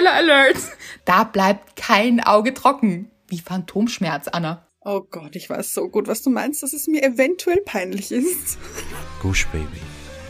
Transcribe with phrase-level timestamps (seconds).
[0.00, 0.56] Spoiler Alert!
[1.04, 3.10] Da bleibt kein Auge trocken.
[3.28, 4.66] Wie Phantomschmerz, Anna.
[4.82, 8.58] Oh Gott, ich weiß so gut, was du meinst, dass es mir eventuell peinlich ist.
[9.20, 9.66] Gush Baby.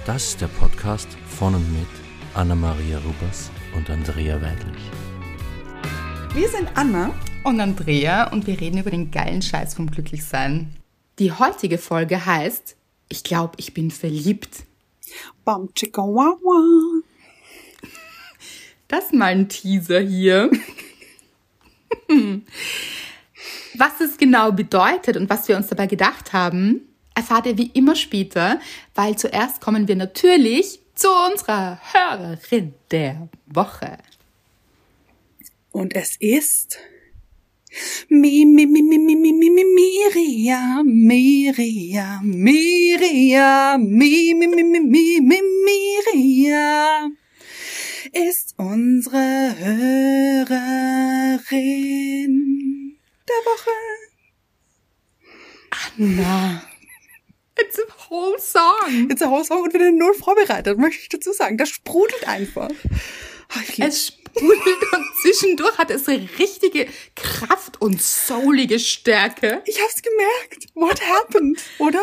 [0.06, 1.06] Das ist der Podcast
[1.38, 1.86] von und mit
[2.34, 4.82] Anna-Maria Rubers und Andrea Weidlich.
[6.34, 7.14] Wir sind Anna
[7.44, 10.74] und Andrea und wir reden über den geilen Scheiß vom Glücklichsein.
[11.20, 12.76] Die heutige Folge heißt
[13.08, 14.64] Ich glaube, ich bin verliebt.
[15.44, 16.99] Bam, chicka, wah, wah.
[18.90, 20.50] Das mal ein Teaser hier.
[23.74, 26.80] was es genau bedeutet und was wir uns dabei gedacht haben,
[27.14, 28.58] erfahrt ihr wie immer später,
[28.96, 33.98] weil zuerst kommen wir natürlich zu unserer Hörerin der Woche.
[35.70, 36.76] Und es ist
[38.08, 44.80] Mi, mi, mi, mi, mi, mi, mi, mi, Miriam, Miriam, Miriam, mi, mi, mi, mi,
[44.80, 47.16] mi, mi, Miriam
[48.12, 50.48] ist unsere Hörerin
[53.28, 53.70] der Woche.
[55.96, 56.62] Anna.
[57.58, 59.10] It's a whole song.
[59.10, 61.58] It's a whole song und wir sind null vorbereitet, möchte ich dazu sagen.
[61.58, 62.70] Das sprudelt einfach.
[62.70, 69.62] Oh, es sprudelt und zwischendurch hat es richtige Kraft und soulige Stärke.
[69.66, 70.66] Ich hab's gemerkt.
[70.74, 72.02] What happened, oder?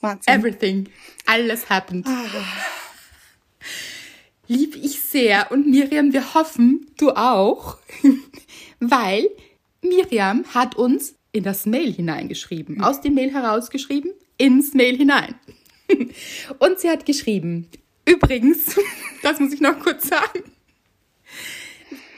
[0.00, 0.34] Wahnsinn.
[0.34, 0.88] Everything.
[1.26, 2.06] Alles happened.
[2.06, 2.26] Ah.
[4.52, 7.78] Lieb ich sehr und Miriam, wir hoffen, du auch,
[8.80, 9.26] weil
[9.80, 15.36] Miriam hat uns in das Mail hineingeschrieben, aus dem Mail herausgeschrieben, ins Mail hinein.
[16.58, 17.68] Und sie hat geschrieben,
[18.04, 18.76] übrigens,
[19.22, 20.44] das muss ich noch kurz sagen,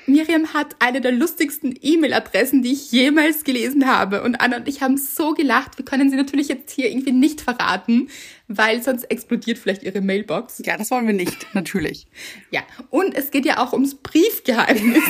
[0.06, 4.22] Miriam hat eine der lustigsten E-Mail-Adressen, die ich jemals gelesen habe.
[4.22, 5.78] Und Anna und ich haben so gelacht.
[5.78, 8.10] Wir können sie natürlich jetzt hier irgendwie nicht verraten,
[8.48, 10.62] weil sonst explodiert vielleicht ihre Mailbox.
[10.64, 12.06] Ja, das wollen wir nicht, natürlich.
[12.50, 15.02] Ja, und es geht ja auch ums Briefgeheimnis.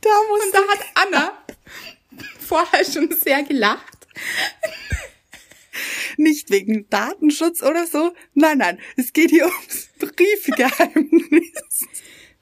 [0.00, 1.32] da muss und da hat Anna
[2.38, 4.06] vorher schon sehr gelacht.
[6.16, 8.12] Nicht wegen Datenschutz oder so.
[8.34, 11.86] Nein, nein, es geht hier ums Briefgeheimnis.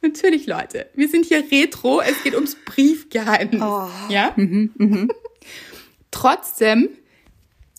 [0.02, 0.90] Natürlich, Leute.
[0.94, 2.00] Wir sind hier retro.
[2.00, 3.62] Es geht ums Briefgeheimnis.
[3.62, 3.88] Oh.
[4.08, 4.32] Ja?
[4.36, 5.12] Mhm, mhm.
[6.10, 6.88] Trotzdem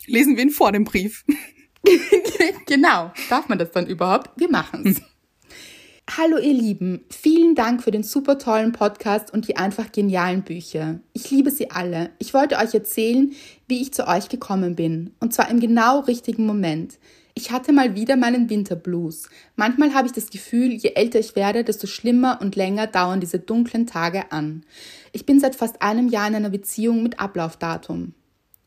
[0.05, 1.25] lesen wir ihn vor dem Brief.
[2.65, 3.11] genau.
[3.29, 4.31] Darf man das dann überhaupt?
[4.39, 5.01] Wir machen's.
[6.15, 11.01] Hallo ihr Lieben, vielen Dank für den super tollen Podcast und die einfach genialen Bücher.
[11.11, 12.11] Ich liebe sie alle.
[12.17, 13.33] Ich wollte euch erzählen,
[13.67, 15.13] wie ich zu euch gekommen bin.
[15.19, 16.97] Und zwar im genau richtigen Moment.
[17.37, 19.29] Ich hatte mal wieder meinen Winterblues.
[19.55, 23.37] Manchmal habe ich das Gefühl, je älter ich werde, desto schlimmer und länger dauern diese
[23.37, 24.63] dunklen Tage an.
[25.11, 28.13] Ich bin seit fast einem Jahr in einer Beziehung mit Ablaufdatum.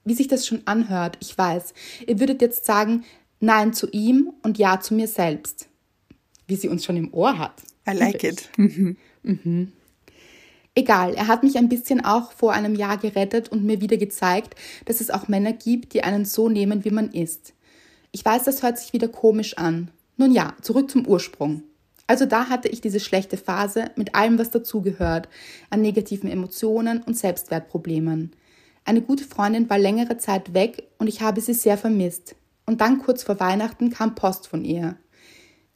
[0.04, 1.74] Wie sich das schon anhört, ich weiß.
[2.06, 3.04] Ihr würdet jetzt sagen,
[3.40, 5.70] nein zu ihm und ja zu mir selbst
[6.50, 7.62] wie sie uns schon im Ohr hat.
[7.88, 8.50] I like it.
[8.56, 8.96] Mhm.
[9.22, 9.72] Mhm.
[10.74, 14.54] Egal, er hat mich ein bisschen auch vor einem Jahr gerettet und mir wieder gezeigt,
[14.84, 17.54] dass es auch Männer gibt, die einen so nehmen, wie man ist.
[18.12, 19.90] Ich weiß, das hört sich wieder komisch an.
[20.16, 21.62] Nun ja, zurück zum Ursprung.
[22.06, 25.28] Also da hatte ich diese schlechte Phase mit allem, was dazugehört,
[25.70, 28.32] an negativen Emotionen und Selbstwertproblemen.
[28.84, 32.34] Eine gute Freundin war längere Zeit weg und ich habe sie sehr vermisst.
[32.66, 34.96] Und dann kurz vor Weihnachten kam Post von ihr.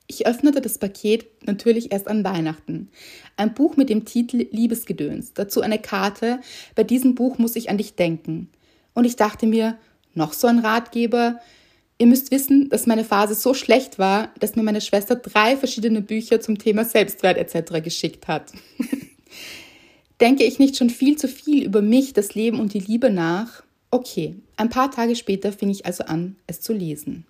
[0.06, 2.91] Ich öffnete das Paket natürlich erst an Weihnachten.
[3.37, 6.41] Ein Buch mit dem Titel Liebesgedöns, dazu eine Karte,
[6.75, 8.50] bei diesem Buch muss ich an dich denken.
[8.93, 9.78] Und ich dachte mir,
[10.15, 11.41] noch so ein Ratgeber?
[11.99, 16.00] Ihr müsst wissen, dass meine Phase so schlecht war, dass mir meine Schwester drei verschiedene
[16.00, 17.82] Bücher zum Thema Selbstwert etc.
[17.82, 18.53] geschickt hat.
[20.21, 23.62] Denke ich nicht schon viel zu viel über mich, das Leben und die Liebe nach?
[23.91, 27.27] Okay, ein paar Tage später fing ich also an, es zu lesen.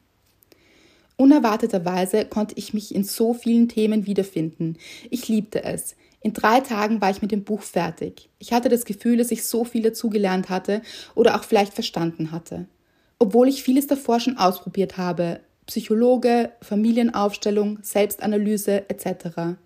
[1.17, 4.79] Unerwarteterweise konnte ich mich in so vielen Themen wiederfinden.
[5.11, 5.95] Ich liebte es.
[6.23, 8.31] In drei Tagen war ich mit dem Buch fertig.
[8.39, 10.81] Ich hatte das Gefühl, dass ich so viel dazugelernt hatte
[11.15, 12.67] oder auch vielleicht verstanden hatte.
[13.19, 15.41] Obwohl ich vieles davor schon ausprobiert habe.
[15.67, 19.57] Psychologe, Familienaufstellung, Selbstanalyse etc.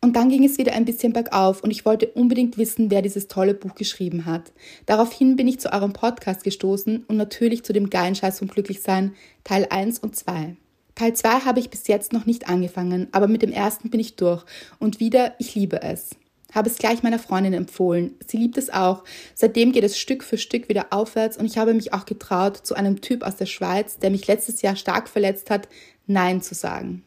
[0.00, 3.28] Und dann ging es wieder ein bisschen bergauf und ich wollte unbedingt wissen, wer dieses
[3.28, 4.52] tolle Buch geschrieben hat.
[4.86, 9.14] Daraufhin bin ich zu eurem Podcast gestoßen und natürlich zu dem geilen Scheiß vom Glücklichsein
[9.44, 10.56] Teil 1 und 2.
[10.96, 14.16] Teil 2 habe ich bis jetzt noch nicht angefangen, aber mit dem ersten bin ich
[14.16, 14.44] durch.
[14.80, 16.10] Und wieder, ich liebe es.
[16.52, 18.14] Habe es gleich meiner Freundin empfohlen.
[18.26, 19.04] Sie liebt es auch.
[19.34, 22.74] Seitdem geht es Stück für Stück wieder aufwärts und ich habe mich auch getraut, zu
[22.74, 25.68] einem Typ aus der Schweiz, der mich letztes Jahr stark verletzt hat,
[26.06, 27.04] Nein zu sagen.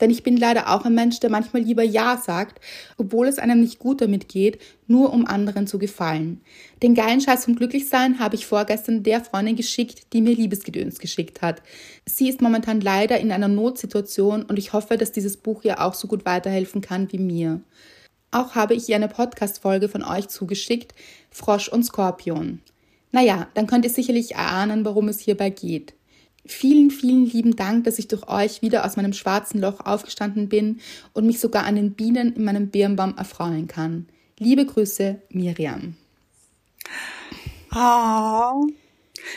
[0.00, 2.60] Denn ich bin leider auch ein Mensch, der manchmal lieber Ja sagt,
[2.98, 6.40] obwohl es einem nicht gut damit geht, nur um anderen zu gefallen.
[6.82, 11.42] Den geilen Scheiß vom Glücklichsein habe ich vorgestern der Freundin geschickt, die mir Liebesgedöns geschickt
[11.42, 11.62] hat.
[12.04, 15.94] Sie ist momentan leider in einer Notsituation und ich hoffe, dass dieses Buch ihr auch
[15.94, 17.60] so gut weiterhelfen kann wie mir.
[18.34, 20.92] Auch habe ich ihr eine Podcast-Folge von euch zugeschickt,
[21.30, 22.60] Frosch und Skorpion.
[23.12, 25.94] Naja, dann könnt ihr sicherlich erahnen, worum es hierbei geht.
[26.44, 30.80] Vielen, vielen lieben Dank, dass ich durch euch wieder aus meinem schwarzen Loch aufgestanden bin
[31.12, 34.08] und mich sogar an den Bienen in meinem Birnbaum erfreuen kann.
[34.40, 35.94] Liebe Grüße, Miriam.
[37.72, 38.66] Oh.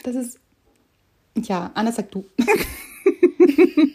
[0.02, 0.40] Das ist.
[1.44, 2.26] Ja, Anna, sag du.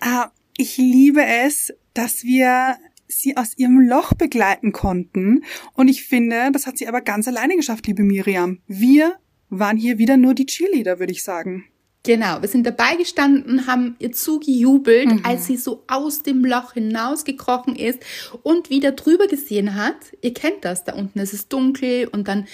[0.00, 2.76] Ah, ich liebe es, dass wir
[3.08, 5.44] sie aus ihrem Loch begleiten konnten.
[5.74, 8.58] Und ich finde, das hat sie aber ganz alleine geschafft, liebe Miriam.
[8.66, 9.16] Wir
[9.50, 11.64] waren hier wieder nur die Cheerleader, würde ich sagen.
[12.04, 15.20] Genau, wir sind dabei gestanden, haben ihr zugejubelt, mhm.
[15.24, 17.98] als sie so aus dem Loch hinausgekrochen ist
[18.42, 19.96] und wieder drüber gesehen hat.
[20.22, 22.46] Ihr kennt das, da unten ist es dunkel und dann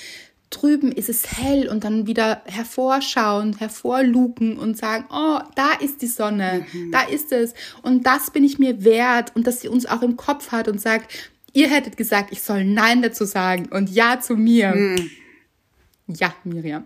[0.61, 6.07] drüben ist es hell und dann wieder hervorschauen, hervorluken und sagen, oh, da ist die
[6.07, 6.93] Sonne, mhm.
[6.93, 10.17] da ist es und das bin ich mir wert und dass sie uns auch im
[10.17, 11.13] Kopf hat und sagt,
[11.53, 14.75] ihr hättet gesagt, ich soll Nein dazu sagen und Ja zu mir.
[14.75, 15.11] Mhm.
[16.07, 16.85] Ja, Miriam.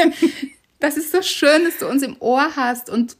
[0.80, 3.16] das ist so schön, dass du uns im Ohr hast und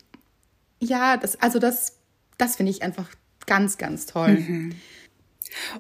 [0.81, 1.99] ja, das, also das,
[2.39, 3.09] das finde ich einfach
[3.47, 4.39] ganz, ganz toll.
[4.39, 4.75] Mhm.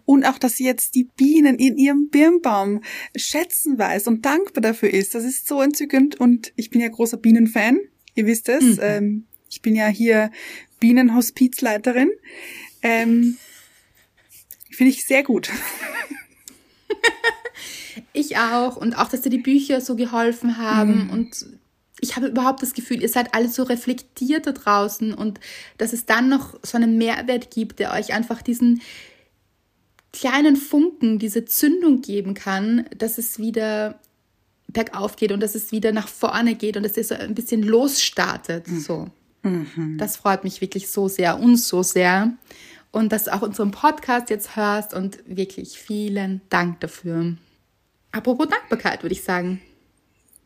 [0.05, 2.83] Und auch, dass sie jetzt die Bienen in ihrem Birnbaum
[3.17, 5.15] schätzen weiß und dankbar dafür ist.
[5.15, 6.19] Das ist so entzückend.
[6.19, 7.79] Und ich bin ja großer Bienenfan.
[8.15, 8.77] Ihr wisst es.
[8.77, 8.79] Mhm.
[8.83, 10.31] Ähm, ich bin ja hier
[10.81, 12.11] Bienenhospizleiterin.
[12.83, 13.37] Ähm,
[14.71, 15.51] Finde ich sehr gut.
[18.13, 18.77] ich auch.
[18.77, 21.05] Und auch, dass dir die Bücher so geholfen haben.
[21.05, 21.11] Mhm.
[21.11, 21.47] Und
[22.03, 25.39] ich habe überhaupt das Gefühl, ihr seid alle so reflektiert da draußen und
[25.79, 28.83] dass es dann noch so einen Mehrwert gibt, der euch einfach diesen,
[30.13, 33.99] kleinen Funken, diese Zündung geben kann, dass es wieder
[34.69, 37.63] bergauf geht und dass es wieder nach vorne geht und dass es so ein bisschen
[37.63, 38.69] losstartet.
[38.69, 38.81] Mhm.
[38.81, 39.09] So.
[39.43, 39.97] Mhm.
[39.99, 42.33] Das freut mich wirklich so sehr, uns so sehr.
[42.91, 47.37] Und dass du auch unseren Podcast jetzt hörst und wirklich vielen Dank dafür.
[48.13, 49.63] Apropos Dankbarkeit, würde ich sagen.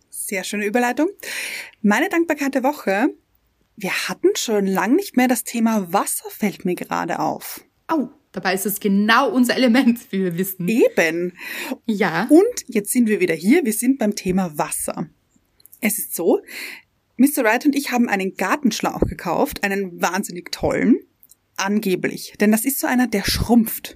[0.09, 1.09] Sehr schöne Überleitung.
[1.83, 3.09] Meine Dankbarkeit der Woche.
[3.77, 7.61] Wir hatten schon lang nicht mehr das Thema Wasser, fällt mir gerade auf.
[7.89, 8.09] Au.
[8.37, 10.69] Dabei ist es genau unser Element, wie wir wissen.
[10.69, 11.33] Eben.
[11.87, 12.27] Ja.
[12.29, 13.65] Und jetzt sind wir wieder hier.
[13.65, 15.09] Wir sind beim Thema Wasser.
[15.81, 16.43] Es ist so,
[17.17, 17.45] Mr.
[17.45, 20.99] Wright und ich haben einen Gartenschlauch gekauft, einen wahnsinnig tollen,
[21.57, 22.35] angeblich.
[22.39, 23.95] Denn das ist so einer, der schrumpft.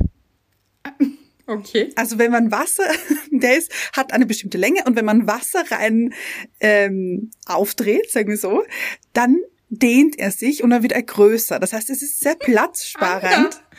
[1.46, 1.90] Okay.
[1.96, 2.84] Also wenn man Wasser,
[3.32, 6.14] der ist, hat eine bestimmte Länge und wenn man Wasser rein
[6.60, 8.62] ähm, aufdreht, sagen wir so,
[9.14, 11.58] dann dehnt er sich und dann wird er größer.
[11.58, 13.54] Das heißt, es ist sehr platzsparend.
[13.54, 13.76] Ah,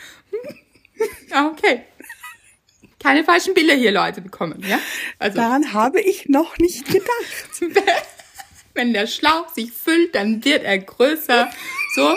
[1.31, 1.83] okay.
[3.01, 4.79] Keine falschen Bilder hier, Leute, bekommen, ja?
[5.17, 5.37] Also.
[5.37, 7.09] Daran habe ich noch nicht gedacht.
[8.73, 11.49] Wenn der Schlauch sich füllt, dann wird er größer.
[11.95, 12.15] So.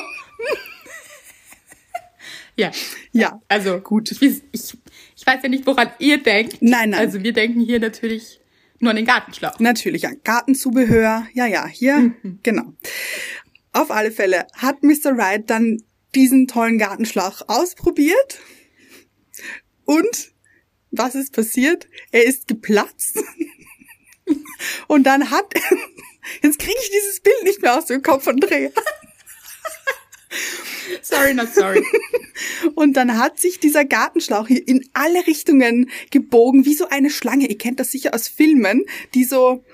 [2.57, 2.71] ja.
[3.13, 3.41] Ja.
[3.49, 4.13] Also, gut.
[4.13, 6.59] Ich, ich, ich weiß ja nicht, woran ihr denkt.
[6.61, 7.01] Nein, nein.
[7.01, 8.41] Also, wir denken hier natürlich
[8.79, 9.59] nur an den Gartenschlauch.
[9.61, 10.11] Natürlich, ja.
[10.23, 11.27] Gartenzubehör.
[11.33, 11.97] Ja, ja, hier.
[11.97, 12.41] Mhm.
[12.43, 12.75] Genau.
[13.73, 15.17] Auf alle Fälle hat Mr.
[15.17, 15.83] Wright dann
[16.15, 18.39] diesen tollen Gartenschlauch ausprobiert.
[19.85, 20.33] Und
[20.91, 21.89] was ist passiert?
[22.13, 23.23] Er ist geplatzt.
[24.89, 25.53] Und dann hat,
[26.43, 28.71] jetzt kriege ich dieses Bild nicht mehr aus dem Kopf von Andrea.
[31.03, 31.85] Sorry, not sorry.
[32.75, 37.47] Und dann hat sich dieser Gartenschlauch hier in alle Richtungen gebogen, wie so eine Schlange.
[37.49, 39.65] Ihr kennt das sicher aus Filmen, die so,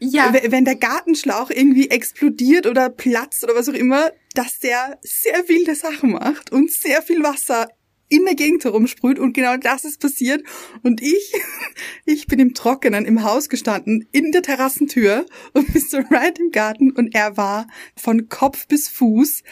[0.00, 0.32] ja.
[0.46, 5.74] wenn der Gartenschlauch irgendwie explodiert oder platzt oder was auch immer, dass der sehr wilde
[5.74, 7.68] Sachen macht und sehr viel Wasser
[8.14, 10.42] in der Gegend herumsprüht und genau das ist passiert.
[10.82, 11.32] Und ich,
[12.04, 16.08] ich bin im Trockenen im Haus gestanden, in der Terrassentür und Mr.
[16.10, 17.66] Wright im Garten und er war
[17.96, 19.42] von Kopf bis Fuß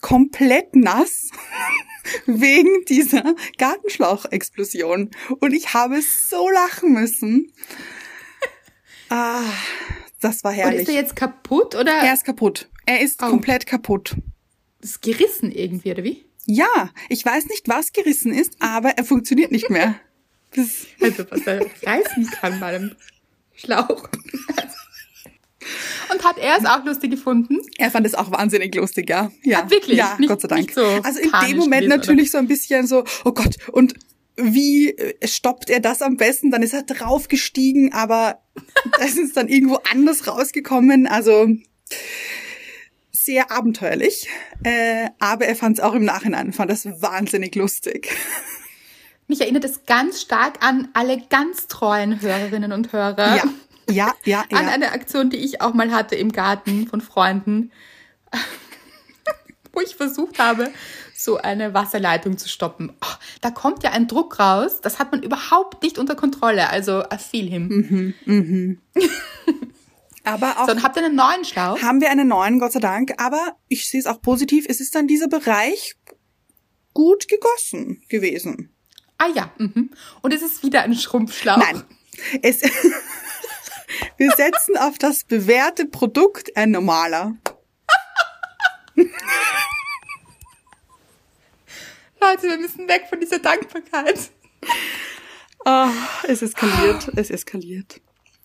[0.00, 1.30] komplett nass
[2.26, 5.10] wegen dieser Gartenschlauchexplosion.
[5.40, 7.52] Und ich habe so lachen müssen.
[9.10, 9.42] Ah,
[10.20, 10.76] das war herrlich.
[10.76, 11.92] Und ist er jetzt kaputt oder?
[11.92, 12.70] Er ist kaputt.
[12.86, 13.26] Er ist oh.
[13.26, 14.16] komplett kaputt.
[14.80, 16.27] ist gerissen irgendwie, oder wie?
[16.50, 19.94] Ja, ich weiß nicht, was gerissen ist, aber er funktioniert nicht mehr.
[20.56, 22.96] Das also was er reißen kann bei einem
[23.54, 24.08] Schlauch.
[26.10, 27.58] Und hat er es auch lustig gefunden?
[27.76, 29.30] Er fand es auch wahnsinnig lustig, ja.
[29.42, 29.98] Ja, ja wirklich.
[29.98, 30.72] Ja, nicht, Gott sei Dank.
[30.72, 32.30] So also in dem Moment gewesen, natürlich oder?
[32.30, 33.92] so ein bisschen so, oh Gott, und
[34.36, 36.50] wie äh, stoppt er das am besten?
[36.50, 38.40] Dann ist er draufgestiegen, aber
[39.00, 41.06] es ist dann irgendwo anders rausgekommen.
[41.06, 41.46] Also
[43.24, 44.28] sehr abenteuerlich,
[44.62, 48.10] äh, aber er fand es auch im Nachhinein, fand das wahnsinnig lustig.
[49.26, 53.36] Mich erinnert es ganz stark an alle ganz treuen Hörerinnen und Hörer.
[53.36, 53.44] Ja,
[53.90, 54.40] ja, ja.
[54.50, 54.72] An ja.
[54.72, 57.70] eine Aktion, die ich auch mal hatte im Garten von Freunden,
[59.72, 60.70] wo ich versucht habe,
[61.14, 62.92] so eine Wasserleitung zu stoppen.
[63.02, 66.70] Oh, da kommt ja ein Druck raus, das hat man überhaupt nicht unter Kontrolle.
[66.70, 67.68] Also, I feel him.
[67.68, 68.80] Mhm, mhm.
[70.28, 70.66] Aber auch.
[70.66, 71.80] So, und habt ihr einen neuen Schlauch?
[71.80, 73.14] Haben wir einen neuen, Gott sei Dank.
[73.16, 74.66] Aber ich sehe es auch positiv.
[74.68, 75.96] Es ist dann dieser Bereich
[76.92, 78.74] gut gegossen gewesen.
[79.16, 79.50] Ah ja.
[79.58, 79.90] Mhm.
[80.20, 81.56] Und es ist wieder ein Schrumpfschlauch.
[81.56, 81.82] Nein.
[82.42, 82.60] Es,
[84.16, 87.34] wir setzen auf das bewährte Produkt ein normaler.
[92.20, 94.30] Leute, wir müssen weg von dieser Dankbarkeit.
[95.64, 95.88] Oh,
[96.26, 98.00] es eskaliert, es eskaliert.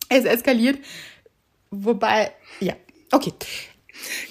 [0.08, 0.78] Es eskaliert.
[1.82, 2.74] Wobei, ja,
[3.10, 3.32] okay.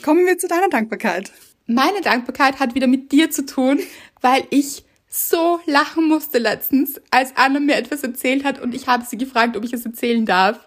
[0.01, 1.31] Kommen wir zu deiner Dankbarkeit.
[1.65, 3.79] Meine Dankbarkeit hat wieder mit dir zu tun,
[4.21, 9.05] weil ich so lachen musste letztens, als Anna mir etwas erzählt hat und ich habe
[9.05, 10.59] sie gefragt, ob ich es erzählen darf.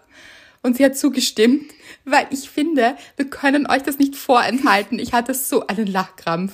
[0.61, 1.71] Und sie hat zugestimmt,
[2.05, 4.99] weil ich finde, wir können euch das nicht vorenthalten.
[4.99, 6.53] Ich hatte so einen Lachkrampf.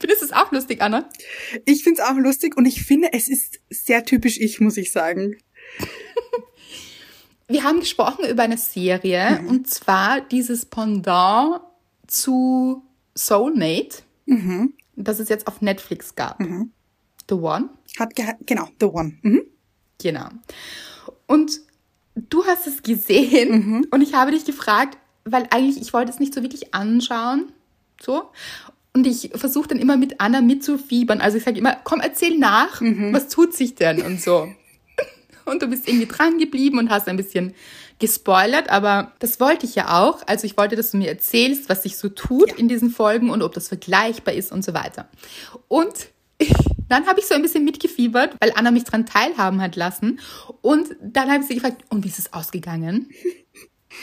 [0.00, 1.08] Findest du es auch lustig, Anna?
[1.64, 4.92] Ich finde es auch lustig und ich finde, es ist sehr typisch ich, muss ich
[4.92, 5.36] sagen.
[7.48, 9.48] Wir haben gesprochen über eine Serie mhm.
[9.48, 11.60] und zwar dieses Pendant
[12.06, 14.02] zu Soulmate.
[14.26, 16.40] Mhm das es jetzt auf Netflix gab.
[16.40, 16.72] Mhm.
[17.28, 17.70] The One?
[17.98, 18.14] Hat
[18.46, 19.14] genau, The One.
[19.22, 19.42] Mhm.
[20.02, 20.28] Genau.
[21.26, 21.60] Und
[22.14, 23.86] du hast es gesehen mhm.
[23.90, 27.52] und ich habe dich gefragt, weil eigentlich ich wollte es nicht so wirklich anschauen,
[28.00, 28.30] so.
[28.94, 31.20] Und ich versuche dann immer mit Anna mitzufiebern.
[31.20, 33.12] Also ich sage immer, komm, erzähl nach, mhm.
[33.12, 34.48] was tut sich denn und so.
[35.48, 37.54] Und du bist irgendwie dran geblieben und hast ein bisschen
[37.98, 40.22] gespoilert, aber das wollte ich ja auch.
[40.26, 42.56] Also ich wollte, dass du mir erzählst, was sich so tut ja.
[42.56, 45.08] in diesen Folgen und ob das vergleichbar ist und so weiter.
[45.66, 46.08] Und
[46.88, 50.20] dann habe ich so ein bisschen mitgefiebert, weil Anna mich dran teilhaben hat lassen.
[50.60, 53.10] Und dann habe ich sie gefragt, und wie ist es ausgegangen?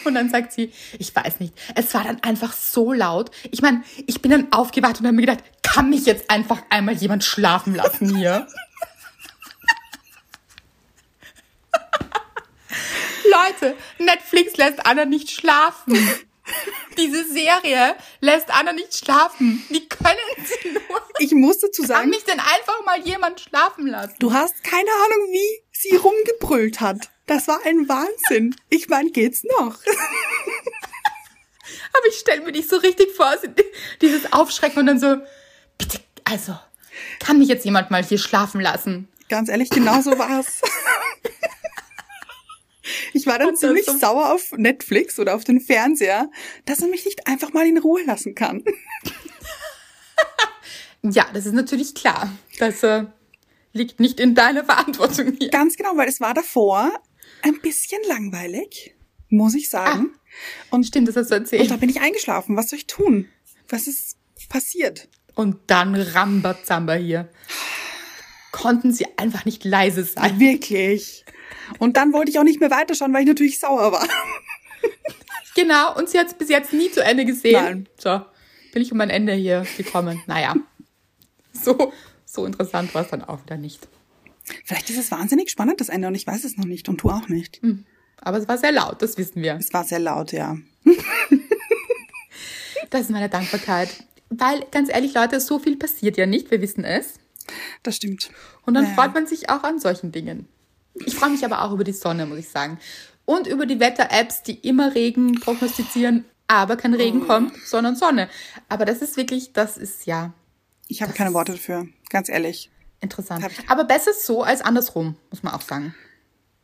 [0.03, 3.31] Und dann sagt sie, ich weiß nicht, es war dann einfach so laut.
[3.51, 6.95] Ich meine, ich bin dann aufgewacht und habe mir gedacht, kann mich jetzt einfach einmal
[6.95, 8.47] jemand schlafen lassen hier?
[13.31, 15.97] Leute, Netflix lässt Anna nicht schlafen.
[16.97, 19.63] Diese Serie lässt Anna nicht schlafen.
[19.69, 21.01] Wie können sie nur?
[21.19, 22.01] Ich muss dazu sagen.
[22.01, 24.15] Kann mich denn einfach mal jemand schlafen lassen?
[24.19, 27.09] Du hast keine Ahnung, wie sie rumgebrüllt hat.
[27.25, 28.55] Das war ein Wahnsinn.
[28.69, 29.77] Ich meine, geht's noch?
[31.93, 33.33] Aber ich stelle mir dich so richtig vor,
[34.01, 35.17] dieses Aufschrecken und dann so,
[35.77, 36.55] bitte, also,
[37.19, 39.07] kann mich jetzt jemand mal hier schlafen lassen?
[39.29, 40.61] Ganz ehrlich, genau so war's.
[43.13, 46.29] Ich war dann ziemlich so sauer auf Netflix oder auf den Fernseher,
[46.65, 48.63] dass er mich nicht einfach mal in Ruhe lassen kann.
[51.01, 52.31] ja, das ist natürlich klar.
[52.59, 53.05] Das äh,
[53.73, 55.49] liegt nicht in deiner Verantwortung hier.
[55.49, 56.91] Ganz genau, weil es war davor
[57.41, 58.95] ein bisschen langweilig,
[59.29, 60.11] muss ich sagen.
[60.13, 60.19] Ah,
[60.71, 61.63] und stimmt, das hast du erzählt.
[61.63, 62.55] Und da bin ich eingeschlafen.
[62.55, 63.27] Was soll ich tun?
[63.69, 64.17] Was ist
[64.49, 65.09] passiert?
[65.35, 67.29] Und dann Rambazamba hier.
[68.51, 70.39] Konnten sie einfach nicht leise sein.
[70.39, 71.25] Wirklich.
[71.79, 74.07] Und dann wollte ich auch nicht mehr weiterschauen, weil ich natürlich sauer war.
[75.55, 77.53] Genau, und sie hat es bis jetzt nie zu Ende gesehen.
[77.53, 77.89] Nein.
[77.97, 78.21] So,
[78.73, 80.21] bin ich um mein Ende hier gekommen.
[80.27, 80.53] Naja,
[81.53, 81.93] so,
[82.25, 83.87] so interessant war es dann auch wieder nicht.
[84.65, 87.09] Vielleicht ist es wahnsinnig spannend, das Ende, und ich weiß es noch nicht und du
[87.09, 87.61] auch nicht.
[87.61, 87.85] Hm.
[88.17, 89.55] Aber es war sehr laut, das wissen wir.
[89.55, 90.57] Es war sehr laut, ja.
[92.89, 93.89] das ist meine Dankbarkeit.
[94.29, 97.13] Weil, ganz ehrlich, Leute, so viel passiert ja nicht, wir wissen es.
[97.83, 98.29] Das stimmt.
[98.65, 98.95] Und dann naja.
[98.95, 100.47] freut man sich auch an solchen Dingen.
[101.05, 102.79] Ich freue mich aber auch über die Sonne, muss ich sagen.
[103.25, 107.25] Und über die Wetter-Apps, die immer Regen prognostizieren, aber kein Regen oh.
[107.25, 108.29] kommt, sondern Sonne.
[108.69, 110.33] Aber das ist wirklich, das ist ja.
[110.87, 112.69] Ich habe keine Worte dafür, ganz ehrlich.
[113.01, 113.45] Interessant.
[113.67, 115.95] Aber besser so als andersrum, muss man auch sagen.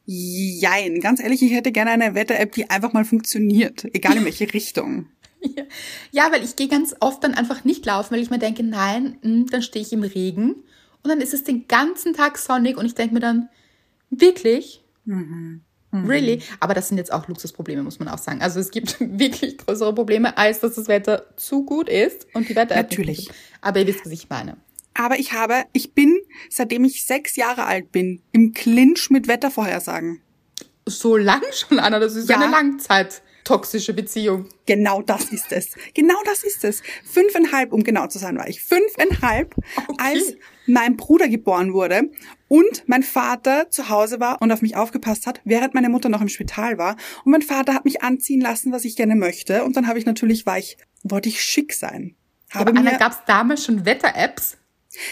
[0.06, 4.52] Jein, ganz ehrlich, ich hätte gerne eine Wetter-App, die einfach mal funktioniert, egal in welche
[4.54, 5.08] Richtung.
[6.12, 9.18] Ja, weil ich gehe ganz oft dann einfach nicht laufen, weil ich mir denke, nein,
[9.22, 10.56] hm, dann stehe ich im Regen
[11.04, 13.50] und dann ist es den ganzen Tag sonnig und ich denke mir dann,
[14.12, 14.84] Wirklich?
[15.06, 15.62] Mhm.
[15.92, 16.06] Mhm.
[16.06, 16.42] Really?
[16.60, 18.42] Aber das sind jetzt auch Luxusprobleme, muss man auch sagen.
[18.42, 22.56] Also es gibt wirklich größere Probleme, als dass das Wetter zu gut ist und die
[22.56, 23.30] Wetter Natürlich.
[23.62, 24.58] Aber ihr wisst, was ich meine.
[24.94, 30.22] Aber ich habe, ich bin, seitdem ich sechs Jahre alt bin, im Clinch mit Wettervorhersagen.
[30.86, 32.00] So lang schon, Anna?
[32.00, 32.38] Das ist ja.
[32.38, 34.50] eine Langzeit toxische Beziehung.
[34.66, 35.76] Genau das ist es.
[35.94, 36.82] Genau das ist es.
[37.04, 38.62] Fünfeinhalb, um genau zu sein, war ich.
[38.62, 39.56] Fünfeinhalb,
[39.88, 39.96] okay.
[39.98, 42.10] als mein Bruder geboren wurde
[42.48, 46.22] und mein Vater zu Hause war und auf mich aufgepasst hat, während meine Mutter noch
[46.22, 46.98] im Spital war.
[47.24, 49.64] Und mein Vater hat mich anziehen lassen, was ich gerne möchte.
[49.64, 52.16] Und dann habe ich natürlich, war ich, wollte ich schick sein.
[52.52, 54.58] Habe aber Anna, gab es damals schon Wetter-Apps?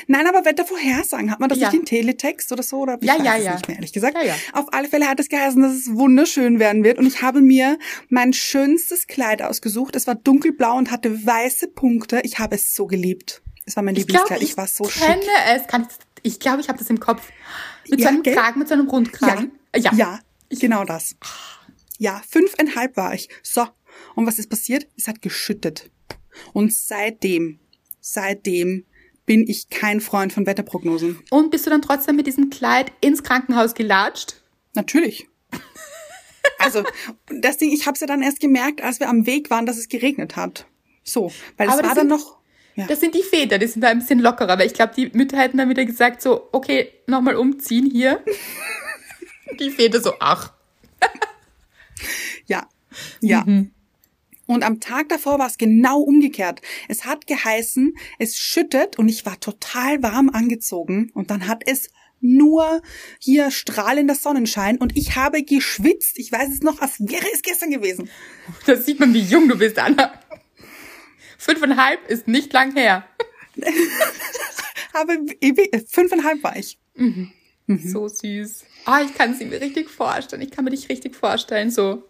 [0.07, 1.69] Nein, aber Wettervorhersagen, hat man das ja.
[1.69, 2.79] nicht in Teletext oder so?
[2.79, 3.53] Oder ich ja, ja, ja.
[3.53, 4.17] nicht mehr, ehrlich gesagt.
[4.17, 4.35] Ja, ja.
[4.53, 6.97] Auf alle Fälle hat es geheißen, dass es wunderschön werden wird.
[6.97, 7.77] Und ich habe mir
[8.09, 9.95] mein schönstes Kleid ausgesucht.
[9.95, 12.19] Es war dunkelblau und hatte weiße Punkte.
[12.23, 13.41] Ich habe es so geliebt.
[13.69, 14.41] Es war mein ich Lieblingskleid.
[14.41, 15.03] ich, ich war so schick.
[15.03, 15.21] Kenne
[15.53, 15.67] es.
[15.67, 17.29] Kann ich ich glaube, ich habe das im Kopf.
[17.87, 18.33] Mit ja, so einem gell?
[18.33, 19.51] Kragen, mit so einem Rundkragen.
[19.75, 21.15] Ja, ja, ja genau das.
[21.99, 23.29] Ja, fünfeinhalb war ich.
[23.43, 23.67] So.
[24.15, 24.87] Und was ist passiert?
[24.97, 25.91] Es hat geschüttet.
[26.51, 27.59] Und seitdem,
[28.01, 28.85] seitdem
[29.27, 31.21] bin ich kein Freund von Wetterprognosen.
[31.29, 34.41] Und bist du dann trotzdem mit diesem Kleid ins Krankenhaus gelatscht?
[34.73, 35.27] Natürlich.
[36.57, 36.83] Also,
[37.39, 39.77] das Ding, ich habe es ja dann erst gemerkt, als wir am Weg waren, dass
[39.77, 40.65] es geregnet hat.
[41.03, 42.38] So, weil es war dann noch.
[42.79, 42.87] Ja.
[42.87, 45.37] Das sind die Väter, die sind da ein bisschen lockerer, weil ich glaube, die Mütter
[45.37, 48.23] hätten dann wieder gesagt, so, okay, nochmal umziehen hier.
[49.59, 50.53] die Väter so, ach.
[52.45, 52.69] ja,
[53.19, 53.43] ja.
[53.45, 53.71] Mhm.
[54.45, 56.61] Und am Tag davor war es genau umgekehrt.
[56.87, 61.89] Es hat geheißen, es schüttet und ich war total warm angezogen und dann hat es
[62.21, 62.81] nur
[63.19, 66.17] hier strahlender Sonnenschein und ich habe geschwitzt.
[66.17, 68.09] Ich weiß es noch, als wäre es gestern gewesen.
[68.65, 70.13] Das sieht man, wie jung du bist, Anna.
[71.39, 73.07] Fünfeinhalb ist nicht lang her.
[74.93, 75.15] Aber
[75.87, 76.77] fünfeinhalb war ich.
[76.95, 77.31] Mhm.
[77.65, 77.87] Mhm.
[77.87, 78.65] So süß.
[78.83, 80.41] Ah, oh, ich kann es mir richtig vorstellen.
[80.41, 82.03] Ich kann mir dich richtig vorstellen, so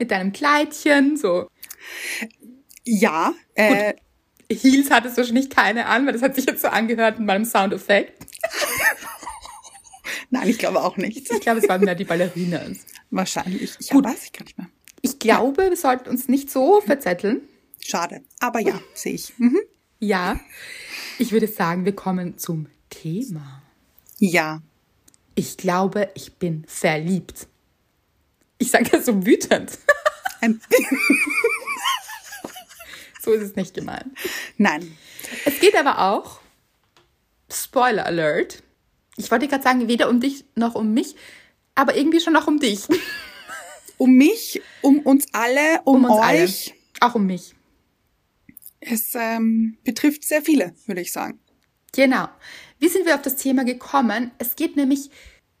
[0.00, 1.48] mit deinem Kleidchen, so.
[2.84, 3.32] Ja.
[3.54, 4.02] Äh, Gut.
[4.60, 7.44] Heels hattest du wahrscheinlich keine an, weil das hat sich jetzt so angehört in meinem
[7.44, 8.26] Soundeffekt.
[10.30, 11.30] Nein, ich glaube auch nicht.
[11.30, 12.86] Ich glaube, es waren mehr die Ballerinas.
[13.10, 13.76] Wahrscheinlich.
[13.78, 14.04] Ich Gut.
[14.04, 14.68] weiß ich gar nicht mehr.
[15.02, 17.42] Ich glaube, wir sollten uns nicht so verzetteln.
[17.86, 18.22] Schade.
[18.40, 19.38] Aber ja, sehe ich.
[19.38, 19.60] Mhm.
[20.00, 20.40] Ja.
[21.18, 23.62] Ich würde sagen, wir kommen zum Thema.
[24.18, 24.60] Ja.
[25.34, 27.46] Ich glaube, ich bin verliebt.
[28.58, 29.78] Ich sage das so wütend.
[33.22, 34.06] so ist es nicht gemeint.
[34.56, 34.96] Nein.
[35.44, 36.40] Es geht aber auch,
[37.50, 38.62] Spoiler Alert,
[39.16, 41.14] ich wollte gerade sagen, weder um dich noch um mich,
[41.74, 42.80] aber irgendwie schon auch um dich.
[43.98, 46.74] Um mich, um uns alle, um, um uns euch.
[47.00, 47.10] Alle.
[47.10, 47.54] Auch um mich.
[48.88, 51.40] Es ähm, betrifft sehr viele, würde ich sagen.
[51.92, 52.28] Genau.
[52.78, 54.30] Wie sind wir auf das Thema gekommen?
[54.38, 55.10] Es geht nämlich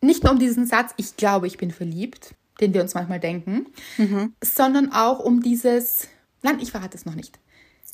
[0.00, 3.66] nicht nur um diesen Satz, ich glaube, ich bin verliebt, den wir uns manchmal denken,
[3.98, 4.34] mhm.
[4.42, 6.08] sondern auch um dieses,
[6.42, 7.38] nein, ich verrate es noch nicht.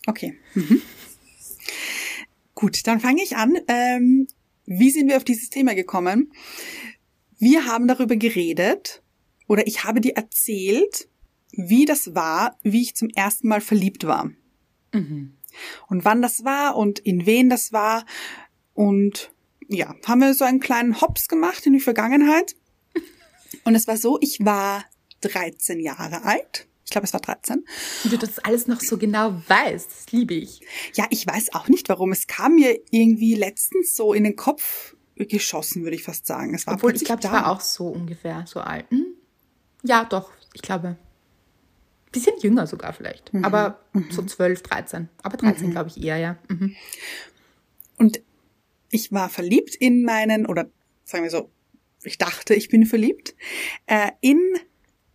[0.07, 0.39] Okay.
[0.55, 0.83] Mhm.
[2.55, 3.57] Gut, dann fange ich an.
[3.69, 4.27] Ähm,
[4.67, 6.33] wie sind wir auf dieses Thema gekommen?
[7.39, 9.03] Wir haben darüber geredet
[9.49, 11.09] oder ich habe dir erzählt,
[11.53, 14.31] wie das war, wie ich zum ersten Mal verliebt war.
[14.93, 15.37] Mhm.
[15.89, 18.05] Und wann das war und in wen das war.
[18.75, 19.31] Und
[19.69, 22.55] ja, haben wir so einen kleinen Hops gemacht in die Vergangenheit.
[23.65, 24.85] Und es war so, ich war
[25.21, 26.67] 13 Jahre alt.
[26.85, 27.65] Ich glaube, es war 13.
[28.05, 30.61] Und du das alles noch so genau weißt, das liebe ich.
[30.95, 32.13] Ja, ich weiß auch nicht warum.
[32.13, 36.55] Es kam mir irgendwie letztens so in den Kopf geschossen, würde ich fast sagen.
[36.55, 38.91] Es war Obwohl, ich glaube, ich war auch so ungefähr so alt.
[38.91, 39.07] Hm?
[39.83, 40.97] Ja, doch, ich glaube.
[42.13, 43.33] Bisschen jünger sogar vielleicht.
[43.33, 43.45] Mhm.
[43.45, 44.11] Aber mhm.
[44.11, 45.09] so 12, 13.
[45.23, 45.71] Aber 13 mhm.
[45.73, 46.39] glaube ich eher, ja.
[46.49, 46.77] Mhm.
[47.99, 48.21] Und
[48.91, 50.71] ich war verliebt in meinen, oder
[51.05, 51.51] sagen wir so,
[52.05, 53.35] ich dachte, ich bin verliebt,
[53.87, 54.39] äh, in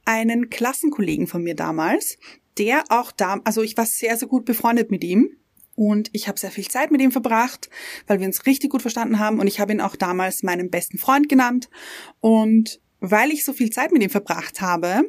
[0.05, 2.17] einen Klassenkollegen von mir damals,
[2.57, 5.37] der auch da, also ich war sehr, sehr gut befreundet mit ihm
[5.75, 7.69] und ich habe sehr viel Zeit mit ihm verbracht,
[8.07, 10.97] weil wir uns richtig gut verstanden haben und ich habe ihn auch damals meinen besten
[10.97, 11.69] Freund genannt
[12.19, 15.03] und weil ich so viel Zeit mit ihm verbracht habe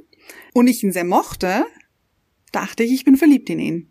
[0.53, 1.65] und ich ihn sehr mochte,
[2.51, 3.91] dachte ich, ich bin verliebt in ihn.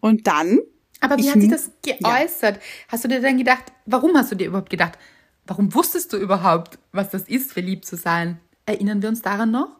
[0.00, 0.60] Und dann
[1.00, 2.56] aber wie hat sich das geäußert?
[2.56, 2.62] Ja.
[2.88, 4.98] Hast du dir dann gedacht, warum hast du dir überhaupt gedacht,
[5.46, 8.38] Warum wusstest du überhaupt, was das ist, verliebt zu sein?
[8.66, 9.76] Erinnern wir uns daran noch?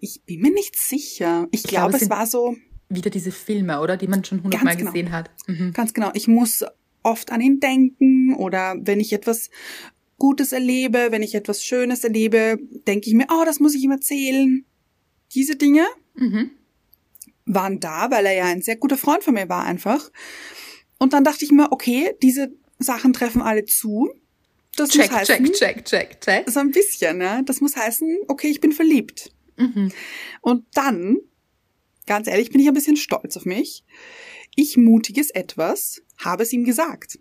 [0.00, 1.48] Ich bin mir nicht sicher.
[1.50, 2.56] Ich, ich glaube, glaube, es war so.
[2.88, 3.96] Wieder diese Filme, oder?
[3.96, 4.90] Die man schon hundertmal genau.
[4.90, 5.30] gesehen hat.
[5.46, 5.72] Mhm.
[5.72, 6.10] Ganz genau.
[6.12, 6.64] Ich muss
[7.02, 9.48] oft an ihn denken oder wenn ich etwas
[10.18, 13.90] Gutes erlebe, wenn ich etwas Schönes erlebe, denke ich mir, oh, das muss ich ihm
[13.92, 14.64] erzählen.
[15.34, 16.50] Diese Dinge mhm.
[17.46, 20.10] Waren da, weil er ja ein sehr guter Freund von mir war einfach.
[20.98, 24.10] Und dann dachte ich mir, okay, diese Sachen treffen alle zu.
[24.76, 26.50] Das check, muss heißen, check, check, check, check.
[26.50, 27.42] So ein bisschen, ne?
[27.44, 29.32] Das muss heißen, okay, ich bin verliebt.
[29.56, 29.92] Mhm.
[30.40, 31.18] Und dann,
[32.06, 33.84] ganz ehrlich, bin ich ein bisschen stolz auf mich.
[34.54, 37.18] Ich mutiges etwas habe es ihm gesagt.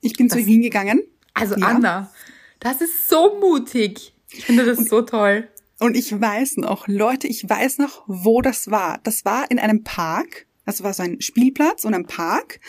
[0.00, 1.02] Ich bin das, zu ihm hingegangen.
[1.34, 1.66] Also ja.
[1.66, 2.12] Anna,
[2.60, 4.14] das ist so mutig.
[4.30, 5.48] Ich finde das und, so toll.
[5.80, 8.98] Und ich weiß noch, Leute, ich weiß noch, wo das war.
[9.04, 10.46] Das war in einem Park.
[10.66, 12.60] Das war so ein Spielplatz und ein Park.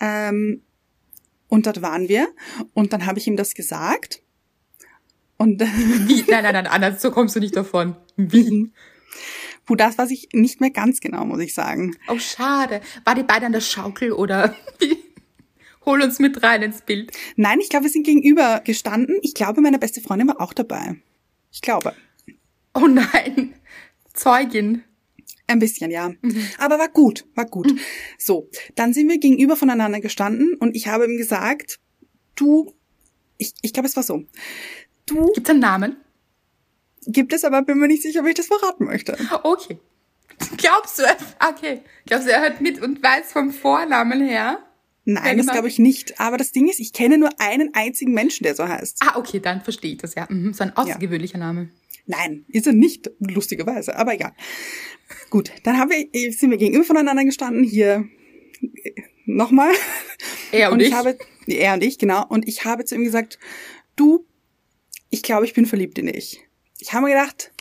[0.00, 0.62] Ähm,
[1.48, 2.28] Und dort waren wir.
[2.74, 4.22] Und dann habe ich ihm das gesagt.
[5.38, 5.60] Und
[6.08, 6.24] Wie?
[6.28, 7.96] Nein, nein, nein, Anna, so kommst du nicht davon.
[8.16, 8.70] Wie?
[9.66, 11.96] Wo das weiß ich nicht mehr ganz genau, muss ich sagen.
[12.08, 12.80] Oh, schade.
[13.04, 14.96] War die beide an der Schaukel oder wie?
[15.84, 17.12] Hol uns mit rein ins Bild.
[17.36, 19.18] Nein, ich glaube, wir sind gegenüber gestanden.
[19.22, 20.96] Ich glaube, meine beste Freundin war auch dabei.
[21.50, 21.94] Ich glaube.
[22.74, 23.54] Oh nein.
[24.14, 24.84] Zeugin.
[25.46, 26.10] Ein bisschen, ja.
[26.22, 26.48] Mhm.
[26.58, 27.70] Aber war gut, war gut.
[27.70, 27.78] Mhm.
[28.18, 31.78] So, dann sind wir gegenüber voneinander gestanden und ich habe ihm gesagt,
[32.36, 32.72] du,
[33.38, 34.24] ich, ich glaube, es war so.
[35.06, 35.32] Du.
[35.32, 35.96] Gibt's einen Namen?
[37.06, 39.16] Gibt es, aber bin mir nicht sicher, ob ich das verraten möchte.
[39.42, 39.78] Okay.
[40.56, 41.02] Glaubst du,
[41.48, 41.82] okay.
[42.06, 44.58] Glaubst du, er hört mit und weiß vom Vornamen her?
[45.04, 46.20] Nein, das glaube ich nicht.
[46.20, 48.98] Aber das Ding ist, ich kenne nur einen einzigen Menschen, der so heißt.
[49.00, 50.26] Ah, okay, dann verstehe ich das ja.
[50.28, 51.44] Mhm, so ein außergewöhnlicher ja.
[51.44, 51.70] Name.
[52.06, 54.32] Nein, ist er nicht, lustigerweise, aber egal.
[55.30, 58.08] Gut, dann haben wir, sind wir gegenüber voneinander gestanden, hier
[59.24, 59.72] nochmal.
[60.50, 60.88] Er und, und ich.
[60.88, 62.26] ich habe, er und ich, genau.
[62.28, 63.38] Und ich habe zu ihm gesagt,
[63.96, 64.26] du,
[65.10, 66.40] ich glaube, ich bin verliebt in dich.
[66.78, 67.52] Ich habe mir gedacht,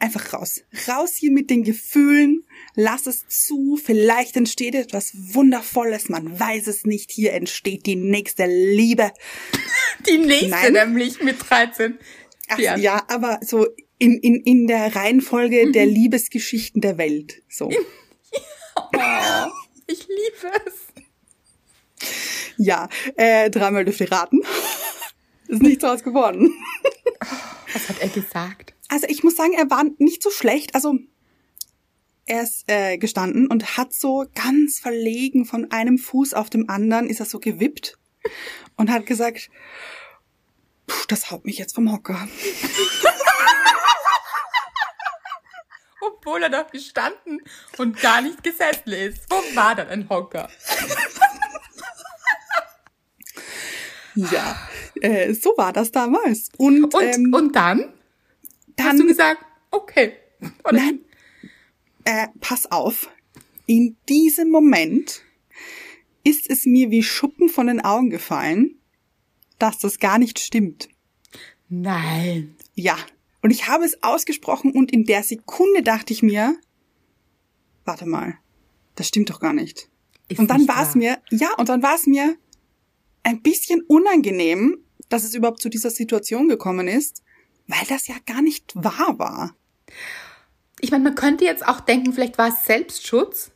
[0.00, 0.62] einfach raus.
[0.88, 2.44] Raus hier mit den Gefühlen.
[2.74, 3.78] Lass es zu.
[3.82, 6.08] Vielleicht entsteht etwas Wundervolles.
[6.08, 7.10] Man weiß es nicht.
[7.10, 9.12] Hier entsteht die nächste Liebe.
[10.08, 10.72] Die nächste Nein.
[10.72, 11.98] nämlich mit 13.
[12.48, 12.76] Ach, ja.
[12.76, 13.66] ja, aber so
[13.98, 15.72] in, in, in der Reihenfolge mhm.
[15.72, 17.42] der Liebesgeschichten der Welt.
[17.48, 17.66] So.
[18.76, 19.50] oh,
[19.86, 22.06] ich liebe es.
[22.58, 24.40] Ja, äh, dreimal dürft ihr raten.
[25.48, 26.52] Ist nichts draus geworden.
[27.72, 28.74] Was hat er gesagt?
[28.88, 30.74] Also ich muss sagen, er war nicht so schlecht.
[30.74, 30.98] Also
[32.24, 37.08] er ist äh, gestanden und hat so ganz verlegen von einem Fuß auf dem anderen
[37.08, 37.98] ist er so gewippt
[38.76, 39.48] und hat gesagt,
[41.08, 42.28] das haut mich jetzt vom Hocker.
[46.00, 47.40] Obwohl er doch gestanden
[47.78, 49.24] und gar nicht gesessen ist.
[49.28, 50.48] Wo war dann ein Hocker?
[54.14, 54.68] ja,
[55.00, 56.50] äh, so war das damals.
[56.56, 57.92] Und, und, ähm, und dann?
[58.76, 60.16] Dann hast du gesagt, okay.
[60.64, 60.78] Oder?
[60.78, 61.00] Nein,
[62.04, 63.10] äh, pass auf.
[63.66, 65.22] In diesem Moment
[66.22, 68.80] ist es mir wie Schuppen von den Augen gefallen,
[69.58, 70.88] dass das gar nicht stimmt.
[71.68, 72.56] Nein.
[72.74, 72.96] Ja.
[73.42, 76.56] Und ich habe es ausgesprochen und in der Sekunde dachte ich mir,
[77.84, 78.38] warte mal,
[78.94, 79.88] das stimmt doch gar nicht.
[80.28, 82.36] Ist und dann war es mir, ja, und dann war es mir
[83.22, 87.22] ein bisschen unangenehm, dass es überhaupt zu dieser Situation gekommen ist,
[87.68, 89.54] weil das ja gar nicht wahr war.
[90.80, 93.52] Ich meine, man könnte jetzt auch denken, vielleicht war es Selbstschutz,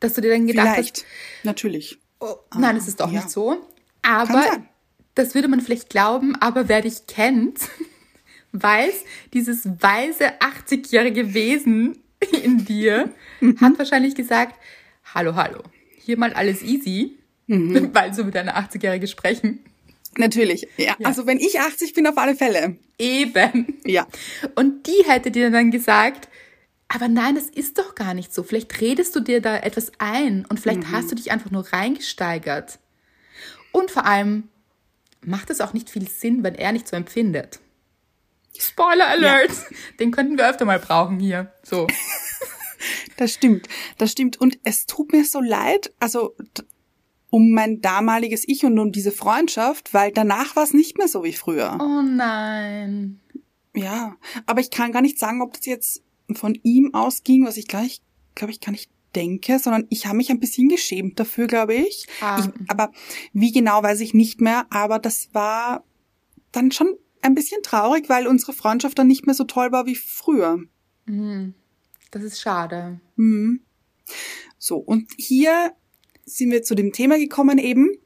[0.00, 0.96] dass du dir dann gedacht vielleicht.
[0.98, 1.06] hast.
[1.44, 1.98] Natürlich.
[2.20, 3.20] Oh, nein, es ist doch ja.
[3.20, 3.56] nicht so.
[4.02, 4.64] Aber
[5.14, 7.60] das würde man vielleicht glauben, aber wer dich kennt,
[8.52, 11.98] weiß, dieses weise 80-jährige Wesen
[12.42, 13.60] in dir mhm.
[13.60, 14.58] hat wahrscheinlich gesagt,
[15.14, 15.62] hallo, hallo,
[15.98, 17.90] hier mal alles easy, mhm.
[17.94, 19.60] weil so mit einer 80-Jährige sprechen.
[20.18, 20.94] Natürlich, ja.
[20.98, 21.06] ja.
[21.06, 22.76] Also wenn ich 80 bin, auf alle Fälle.
[22.98, 23.78] Eben.
[23.86, 24.06] Ja.
[24.54, 26.28] Und die hätte dir dann gesagt,
[26.88, 28.42] aber nein, das ist doch gar nicht so.
[28.42, 30.92] Vielleicht redest du dir da etwas ein und vielleicht mhm.
[30.92, 32.78] hast du dich einfach nur reingesteigert.
[33.72, 34.48] Und vor allem
[35.24, 37.60] macht es auch nicht viel Sinn, wenn er nicht so empfindet.
[38.58, 39.50] Spoiler Alert!
[39.50, 39.76] Ja.
[40.00, 41.52] Den könnten wir öfter mal brauchen hier.
[41.62, 41.86] So.
[43.16, 44.40] das stimmt, das stimmt.
[44.40, 46.36] Und es tut mir so leid, also
[47.30, 51.24] um mein damaliges Ich und um diese Freundschaft, weil danach war es nicht mehr so
[51.24, 51.78] wie früher.
[51.80, 53.20] Oh nein.
[53.74, 56.02] Ja, aber ich kann gar nicht sagen, ob das jetzt
[56.34, 58.02] von ihm ausging, was ich gleich,
[58.34, 62.06] glaube ich, kann nicht denke, sondern ich habe mich ein bisschen geschämt dafür, glaube ich.
[62.20, 62.40] Ah.
[62.40, 62.70] ich.
[62.70, 62.92] Aber
[63.32, 65.84] wie genau weiß ich nicht mehr, aber das war
[66.52, 69.94] dann schon ein bisschen traurig, weil unsere Freundschaft dann nicht mehr so toll war wie
[69.94, 70.58] früher.
[71.06, 71.54] Mhm.
[72.10, 73.00] Das ist schade.
[73.16, 73.62] Mhm.
[74.58, 75.72] So, und hier
[76.24, 77.96] sind wir zu dem Thema gekommen eben,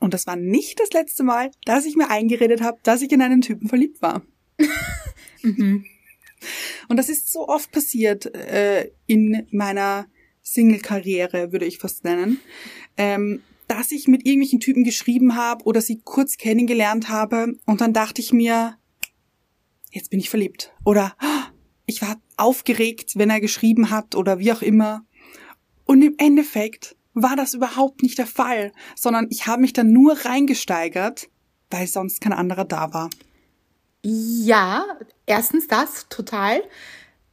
[0.00, 3.22] und das war nicht das letzte Mal, dass ich mir eingeredet habe, dass ich in
[3.22, 4.22] einen Typen verliebt war.
[5.42, 5.84] mhm.
[6.88, 10.06] Und das ist so oft passiert äh, in meiner
[10.52, 12.40] Single-Karriere, würde ich fast nennen,
[12.96, 17.92] ähm, dass ich mit irgendwelchen Typen geschrieben habe oder sie kurz kennengelernt habe und dann
[17.92, 18.76] dachte ich mir,
[19.90, 20.72] jetzt bin ich verliebt.
[20.84, 21.16] Oder
[21.86, 25.04] ich war aufgeregt, wenn er geschrieben hat oder wie auch immer.
[25.84, 30.24] Und im Endeffekt war das überhaupt nicht der Fall, sondern ich habe mich dann nur
[30.24, 31.28] reingesteigert,
[31.70, 33.10] weil sonst kein anderer da war.
[34.02, 34.84] Ja,
[35.26, 36.62] erstens das, total.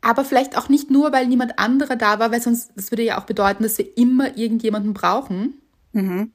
[0.06, 3.20] Aber vielleicht auch nicht nur, weil niemand anderer da war, weil sonst, das würde ja
[3.20, 5.56] auch bedeuten, dass wir immer irgendjemanden brauchen.
[5.94, 6.32] Mhm.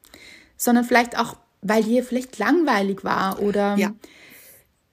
[0.56, 3.92] Sondern vielleicht auch, weil dir vielleicht langweilig war oder ja.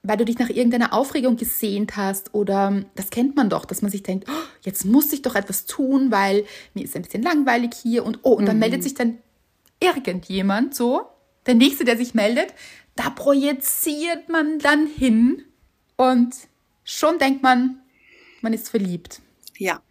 [0.04, 3.90] weil du dich nach irgendeiner Aufregung gesehnt hast oder das kennt man doch, dass man
[3.90, 7.72] sich denkt, oh, jetzt muss ich doch etwas tun, weil mir ist ein bisschen langweilig
[7.82, 8.60] hier und oh, und dann mhm.
[8.60, 9.18] meldet sich dann
[9.80, 11.02] irgendjemand so
[11.48, 12.54] der nächste, der sich meldet,
[12.96, 15.46] da projiziert man dann hin
[15.96, 16.36] und
[16.84, 17.80] schon denkt man,
[18.41, 19.21] man ist verliebt.
[19.58, 19.82] Ja.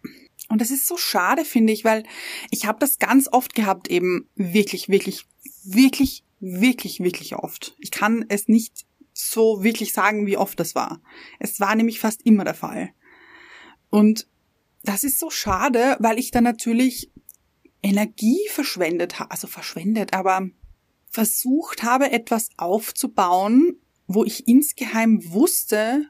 [0.49, 2.03] Und das ist so schade, finde ich, weil
[2.51, 5.25] ich habe das ganz oft gehabt, eben wirklich, wirklich,
[5.63, 7.75] wirklich, wirklich, wirklich oft.
[7.79, 11.01] Ich kann es nicht so wirklich sagen, wie oft das war.
[11.39, 12.91] Es war nämlich fast immer der Fall.
[13.89, 14.27] Und
[14.83, 17.11] das ist so schade, weil ich dann natürlich
[17.81, 20.49] Energie verschwendet habe, also verschwendet, aber
[21.09, 26.09] versucht habe, etwas aufzubauen, wo ich insgeheim wusste,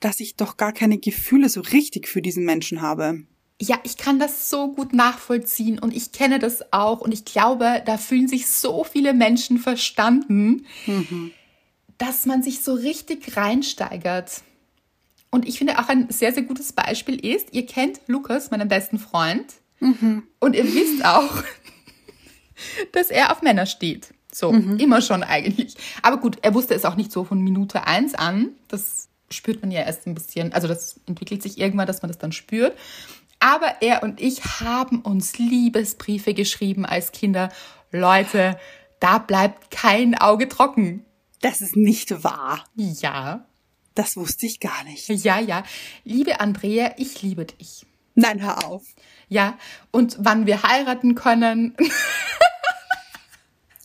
[0.00, 3.22] dass ich doch gar keine Gefühle so richtig für diesen Menschen habe.
[3.60, 7.82] Ja, ich kann das so gut nachvollziehen und ich kenne das auch und ich glaube,
[7.84, 11.32] da fühlen sich so viele Menschen verstanden, mhm.
[11.98, 14.42] dass man sich so richtig reinsteigert.
[15.30, 18.98] Und ich finde auch ein sehr, sehr gutes Beispiel ist, ihr kennt Lukas, meinen besten
[18.98, 19.46] Freund,
[19.80, 20.22] mhm.
[20.38, 21.42] und ihr wisst auch,
[22.92, 24.14] dass er auf Männer steht.
[24.32, 24.78] So, mhm.
[24.78, 25.74] immer schon eigentlich.
[26.02, 28.50] Aber gut, er wusste es auch nicht so von Minute eins an.
[28.68, 32.18] Das spürt man ja erst ein bisschen, also das entwickelt sich irgendwann, dass man das
[32.18, 32.76] dann spürt.
[33.40, 37.50] Aber er und ich haben uns Liebesbriefe geschrieben als Kinder.
[37.92, 38.58] Leute,
[39.00, 41.04] da bleibt kein Auge trocken.
[41.40, 42.64] Das ist nicht wahr.
[42.74, 43.44] Ja.
[43.94, 45.08] Das wusste ich gar nicht.
[45.08, 45.64] Ja, ja.
[46.04, 47.84] Liebe Andrea, ich liebe dich.
[48.14, 48.82] Nein, hör auf.
[49.28, 49.58] Ja,
[49.90, 51.76] und wann wir heiraten können.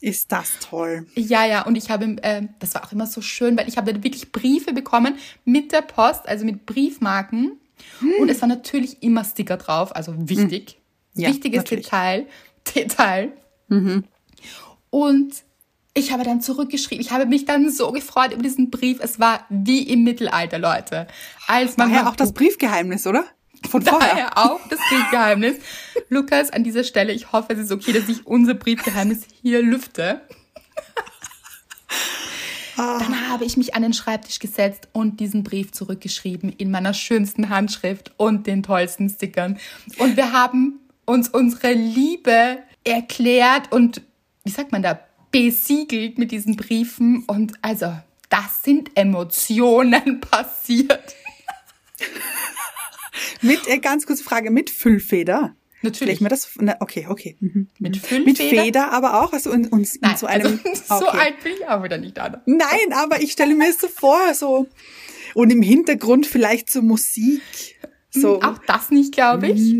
[0.03, 1.07] Ist das toll.
[1.15, 4.03] Ja, ja, und ich habe, äh, das war auch immer so schön, weil ich habe
[4.03, 7.53] wirklich Briefe bekommen mit der Post, also mit Briefmarken.
[7.99, 8.11] Hm.
[8.19, 10.81] Und es war natürlich immer Sticker drauf, also wichtig.
[11.13, 11.21] Hm.
[11.21, 11.85] Ja, Wichtiges natürlich.
[11.85, 12.27] Detail.
[12.75, 13.31] Detail.
[13.69, 14.03] Mhm.
[14.89, 15.35] Und
[15.93, 16.99] ich habe dann zurückgeschrieben.
[16.99, 18.99] Ich habe mich dann so gefreut über diesen Brief.
[19.01, 21.07] Es war wie im Mittelalter, Leute.
[21.47, 23.23] Als man Daher auch das Briefgeheimnis, oder?
[23.73, 24.07] Von vorher.
[24.07, 25.57] Daher auch das Briefgeheimnis.
[26.09, 30.21] Lukas, an dieser Stelle, ich hoffe, es ist okay, dass ich unser Briefgeheimnis hier lüfte.
[32.77, 32.99] Ah.
[32.99, 37.49] Dann habe ich mich an den Schreibtisch gesetzt und diesen Brief zurückgeschrieben in meiner schönsten
[37.49, 39.57] Handschrift und den tollsten Stickern.
[39.97, 44.01] Und wir haben uns unsere Liebe erklärt und,
[44.43, 44.99] wie sagt man da,
[45.31, 47.91] besiegelt mit diesen Briefen und also,
[48.29, 51.15] das sind Emotionen passiert.
[53.43, 55.55] Mit, äh, ganz kurze Frage, mit Füllfeder?
[55.81, 56.21] Natürlich.
[56.21, 57.35] Mir das, na, okay, okay.
[57.41, 57.67] Mhm.
[57.77, 58.25] Mit Füllfeder?
[58.25, 60.59] Mit Feder aber auch, also in, uns Nein, in so einem.
[60.89, 62.41] Also, so alt bin ich auch wieder nicht, Anna.
[62.45, 64.67] Nein, aber ich stelle mir es so vor, so,
[65.33, 67.41] und im Hintergrund vielleicht so Musik.
[68.11, 68.41] So.
[68.41, 69.73] Auch das nicht, glaube ich.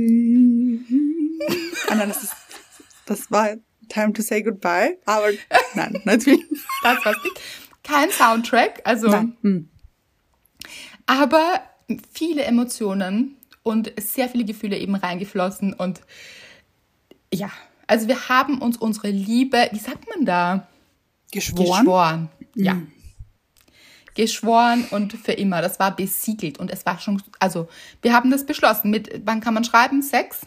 [1.88, 2.34] ah, nein, das ist,
[3.06, 3.56] das war
[3.90, 4.98] Time to Say Goodbye.
[5.06, 5.28] Aber
[5.76, 6.44] nein, natürlich.
[6.82, 7.40] das war's nicht.
[7.84, 9.08] Kein Soundtrack, also.
[9.10, 9.38] Nein.
[9.42, 9.70] Hm.
[11.06, 11.62] Aber
[12.12, 16.02] viele Emotionen und sehr viele Gefühle eben reingeflossen und
[17.34, 17.50] ja,
[17.88, 20.68] also wir haben uns unsere Liebe, wie sagt man da?
[21.32, 21.80] Geschworen.
[21.80, 22.76] Geschworen, ja.
[22.76, 22.92] Mhm.
[24.16, 25.64] Geschworen und für immer.
[25.64, 27.68] Das war besiegelt und es war schon, also
[28.04, 28.92] wir haben das beschlossen.
[28.92, 30.04] Mit, wann kann man schreiben?
[30.04, 30.42] Sechs?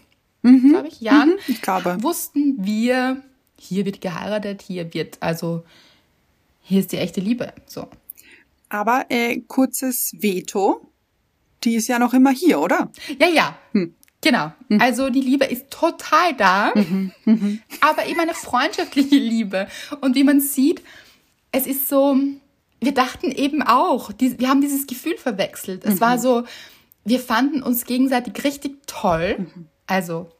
[0.47, 0.71] mhm.
[0.71, 2.03] glaube ich, Jahren, mhm, ich glaube.
[2.03, 3.23] wussten wir,
[3.59, 5.65] hier wird geheiratet, hier wird, also
[6.63, 7.53] hier ist die echte Liebe.
[7.67, 7.89] So.
[8.69, 10.81] Aber äh, kurzes Veto.
[11.67, 12.91] Die ist ja noch immer hier, oder?
[13.21, 13.59] Ja, ja.
[13.73, 13.95] Hm.
[14.23, 14.53] Genau.
[14.69, 14.81] Mhm.
[14.81, 17.13] Also die Liebe ist total da, mhm.
[17.25, 17.61] Mhm.
[17.81, 19.69] aber eben eine freundschaftliche Liebe.
[20.01, 20.83] Und wie man sieht,
[21.53, 22.17] es ist so,
[22.81, 25.85] wir dachten eben auch, die, wir haben dieses Gefühl verwechselt.
[25.85, 26.21] Es war mhm.
[26.21, 26.45] so,
[27.05, 29.37] wir fanden uns gegenseitig richtig toll.
[29.39, 29.67] Mhm.
[29.87, 30.31] Also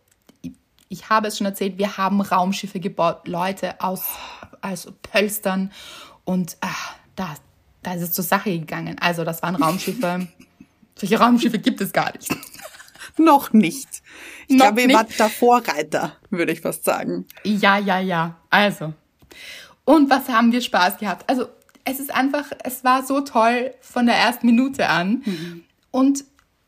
[0.89, 4.05] ich habe es schon erzählt, wir haben Raumschiffe gebaut, Leute aus,
[4.63, 5.73] aus Pölstern
[6.25, 7.35] und ach, da,
[7.83, 8.97] da ist es zur Sache gegangen.
[9.01, 10.29] Also das waren Raumschiffe.
[10.97, 12.35] Solche Raumschiffe gibt es gar nicht.
[13.17, 13.89] Noch nicht.
[14.49, 17.27] Ich Noch glaube, ihr wart da Vorreiter, würde ich fast sagen.
[17.45, 18.37] Ja, ja, ja.
[18.51, 18.93] Also.
[19.85, 21.29] Und was haben wir Spaß gehabt?
[21.29, 21.47] Also,
[21.85, 25.23] es ist einfach, es war so toll von der ersten Minute an.
[25.25, 25.65] Mhm.
[25.91, 26.25] Und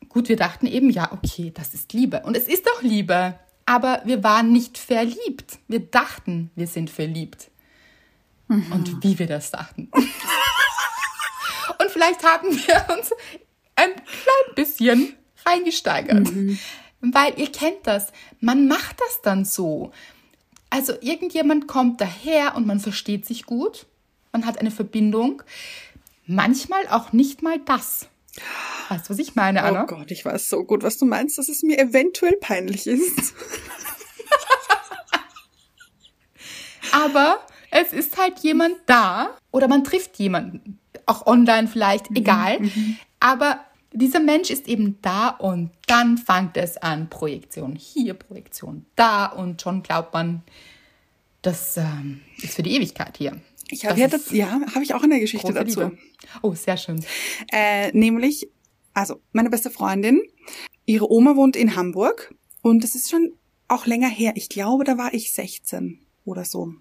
[0.07, 2.21] gut, wir dachten eben, ja, okay, das ist Liebe.
[2.21, 3.35] Und es ist doch Liebe
[3.69, 5.59] aber wir waren nicht verliebt.
[5.67, 7.51] Wir dachten, wir sind verliebt.
[8.47, 8.71] Mhm.
[8.71, 9.91] Und wie wir das dachten.
[11.77, 13.11] Und vielleicht haben wir uns
[13.79, 15.15] ein klein bisschen
[15.45, 16.31] reingesteigert.
[16.31, 16.59] Mhm.
[17.01, 19.91] Weil ihr kennt das, man macht das dann so.
[20.69, 23.87] Also irgendjemand kommt daher und man versteht sich gut,
[24.31, 25.41] man hat eine Verbindung.
[26.25, 28.07] Manchmal auch nicht mal das.
[28.89, 29.83] Weißt du, was ich meine, Anna?
[29.83, 33.33] Oh Gott, ich weiß so gut, was du meinst, dass es mir eventuell peinlich ist.
[36.91, 37.39] Aber
[37.71, 42.17] es ist halt jemand da oder man trifft jemanden, auch online vielleicht, mhm.
[42.17, 42.59] egal.
[42.59, 42.97] Mhm.
[43.19, 49.25] Aber dieser Mensch ist eben da und dann fängt es an, Projektion hier, Projektion da
[49.25, 50.43] und schon glaubt man,
[51.41, 53.41] das ähm, ist für die Ewigkeit hier.
[53.69, 55.81] Ich habe ja, das, ja, habe ich auch eine Geschichte dazu.
[55.81, 55.97] Liebe.
[56.41, 57.03] Oh, sehr schön.
[57.51, 58.49] Äh, nämlich,
[58.93, 60.21] also meine beste Freundin,
[60.85, 63.33] ihre Oma wohnt in Hamburg und das ist schon
[63.67, 64.33] auch länger her.
[64.35, 66.73] Ich glaube, da war ich 16 oder so.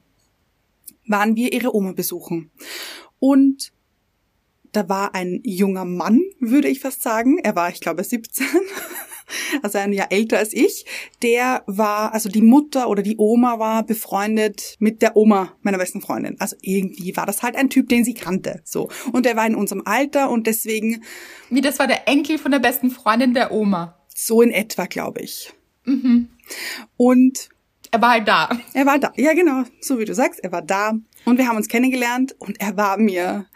[1.06, 2.50] Waren wir ihre Oma besuchen.
[3.18, 3.72] Und
[4.72, 7.38] da war ein junger Mann, würde ich fast sagen.
[7.38, 8.46] Er war, ich glaube, 17.
[9.62, 10.84] also ein Jahr älter als ich.
[11.22, 16.00] Der war, also die Mutter oder die Oma war befreundet mit der Oma meiner besten
[16.00, 16.36] Freundin.
[16.40, 18.60] Also irgendwie war das halt ein Typ, den sie kannte.
[18.64, 18.90] So.
[19.12, 21.02] Und er war in unserem Alter und deswegen.
[21.50, 23.98] Wie, das war der Enkel von der besten Freundin der Oma.
[24.14, 25.52] So in etwa, glaube ich.
[25.84, 26.28] Mhm.
[26.96, 27.48] Und
[27.90, 28.50] er war halt da.
[28.74, 29.12] Er war da.
[29.16, 29.64] Ja, genau.
[29.80, 30.92] So wie du sagst, er war da.
[31.24, 33.46] Und wir haben uns kennengelernt und er war mir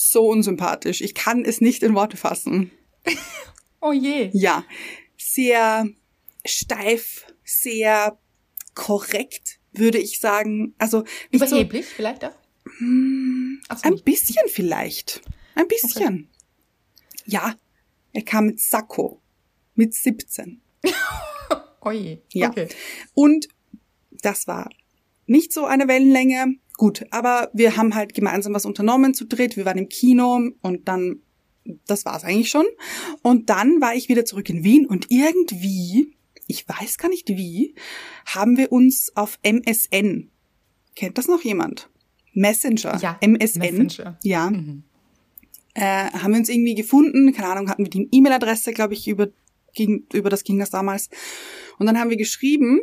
[0.00, 1.02] so unsympathisch.
[1.02, 2.70] Ich kann es nicht in Worte fassen.
[3.80, 4.30] oh je.
[4.32, 4.64] Ja.
[5.18, 5.88] Sehr
[6.46, 8.18] steif, sehr
[8.74, 10.74] korrekt, würde ich sagen.
[10.78, 12.32] Also Überheblich so, vielleicht auch?
[12.78, 15.20] Hm, so, ein bisschen vielleicht.
[15.54, 16.02] Ein bisschen.
[16.02, 16.28] Okay.
[17.26, 17.54] Ja.
[18.12, 19.20] Er kam mit Sakko.
[19.74, 20.62] Mit 17.
[21.82, 22.18] oh je.
[22.32, 22.48] Ja.
[22.48, 22.68] Okay.
[23.12, 23.48] Und
[24.10, 24.70] das war
[25.26, 26.56] nicht so eine Wellenlänge.
[26.80, 29.58] Gut, aber wir haben halt gemeinsam was unternommen zu dritt.
[29.58, 31.20] Wir waren im Kino und dann,
[31.86, 32.64] das war's eigentlich schon.
[33.20, 36.16] Und dann war ich wieder zurück in Wien und irgendwie,
[36.46, 37.74] ich weiß gar nicht wie,
[38.24, 40.30] haben wir uns auf MSN.
[40.96, 41.90] Kennt das noch jemand?
[42.32, 42.98] Messenger.
[43.02, 43.18] Ja.
[43.20, 43.58] MSN.
[43.58, 44.18] Messenger.
[44.22, 44.48] Ja.
[44.48, 44.84] Mhm.
[45.74, 49.28] Äh, haben wir uns irgendwie gefunden, keine Ahnung, hatten wir die E-Mail-Adresse, glaube ich, über,
[49.74, 51.10] ging, über das ging das damals.
[51.78, 52.80] Und dann haben wir geschrieben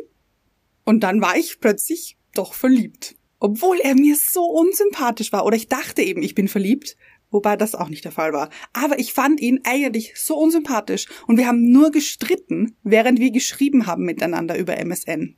[0.84, 5.44] und dann war ich plötzlich doch verliebt obwohl er mir so unsympathisch war.
[5.44, 6.96] Oder ich dachte eben, ich bin verliebt,
[7.30, 8.50] wobei das auch nicht der Fall war.
[8.72, 13.86] Aber ich fand ihn eigentlich so unsympathisch und wir haben nur gestritten, während wir geschrieben
[13.86, 15.36] haben miteinander über MSN.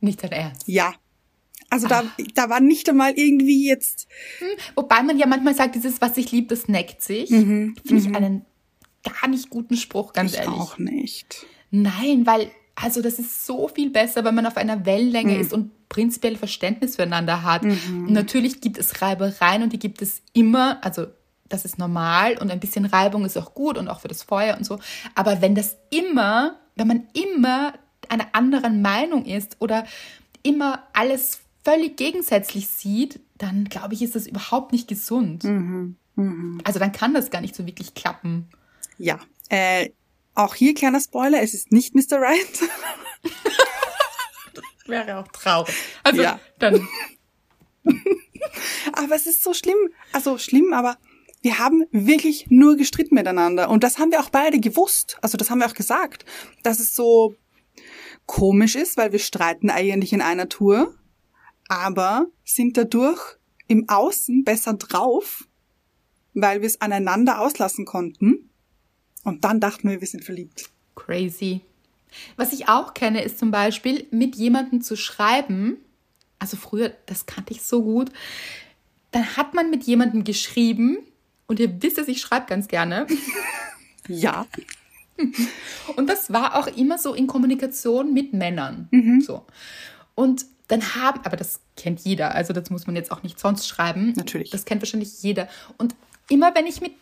[0.00, 0.62] Nicht dein Ernst?
[0.66, 0.94] Ja.
[1.68, 2.02] Also da,
[2.34, 4.08] da war nicht einmal irgendwie jetzt.
[4.38, 7.30] Hm, wobei man ja manchmal sagt, dieses, was sich liebt, das neckt sich.
[7.30, 7.76] Mhm.
[7.86, 8.16] Finde ich mhm.
[8.16, 8.46] einen
[9.04, 10.52] gar nicht guten Spruch, ganz ich ehrlich.
[10.52, 11.46] auch nicht.
[11.70, 15.40] Nein, weil also das ist so viel besser, wenn man auf einer Wellenlänge mhm.
[15.40, 17.62] ist und prinzipiell Verständnis füreinander hat.
[17.62, 18.06] Mhm.
[18.12, 21.06] natürlich gibt es Reibereien und die gibt es immer, also
[21.48, 24.56] das ist normal und ein bisschen Reibung ist auch gut und auch für das Feuer
[24.56, 24.78] und so.
[25.14, 27.74] Aber wenn das immer, wenn man immer
[28.08, 29.84] einer anderen Meinung ist oder
[30.42, 35.44] immer alles völlig gegensätzlich sieht, dann glaube ich, ist das überhaupt nicht gesund.
[35.44, 35.96] Mhm.
[36.16, 36.60] Mhm.
[36.64, 38.48] Also dann kann das gar nicht so wirklich klappen.
[38.98, 39.90] Ja, äh,
[40.34, 42.20] auch hier kleiner Spoiler, es ist nicht Mr.
[42.20, 42.60] Right.
[44.90, 45.74] wäre auch traurig.
[46.02, 46.40] Also ja.
[46.58, 46.86] dann.
[48.92, 49.78] aber es ist so schlimm.
[50.12, 50.98] Also schlimm, aber
[51.42, 53.70] wir haben wirklich nur gestritten miteinander.
[53.70, 55.16] Und das haben wir auch beide gewusst.
[55.22, 56.26] Also das haben wir auch gesagt,
[56.62, 57.36] dass es so
[58.26, 60.94] komisch ist, weil wir streiten eigentlich in einer Tour,
[61.68, 63.38] aber sind dadurch
[63.68, 65.48] im Außen besser drauf,
[66.34, 68.49] weil wir es aneinander auslassen konnten.
[69.24, 70.70] Und dann dachten wir, wir sind verliebt.
[70.94, 71.60] Crazy.
[72.36, 75.76] Was ich auch kenne, ist zum Beispiel mit jemandem zu schreiben.
[76.38, 78.10] Also früher, das kannte ich so gut.
[79.12, 80.98] Dann hat man mit jemandem geschrieben
[81.46, 83.06] und ihr wisst es, ich schreibe ganz gerne.
[84.08, 84.46] Ja.
[85.96, 88.88] Und das war auch immer so in Kommunikation mit Männern.
[88.90, 89.20] Mhm.
[89.20, 89.44] So.
[90.14, 93.68] Und dann haben, aber das kennt jeder, also das muss man jetzt auch nicht sonst
[93.68, 94.12] schreiben.
[94.16, 94.50] Natürlich.
[94.50, 95.48] Das kennt wahrscheinlich jeder.
[95.78, 95.94] Und
[96.28, 96.92] immer wenn ich mit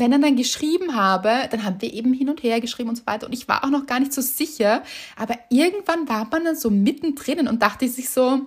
[0.00, 3.06] wenn er dann geschrieben habe, dann haben wir eben hin und her geschrieben und so
[3.06, 3.26] weiter.
[3.26, 4.82] Und ich war auch noch gar nicht so sicher.
[5.16, 8.46] Aber irgendwann war man dann so mittendrin und dachte sich so,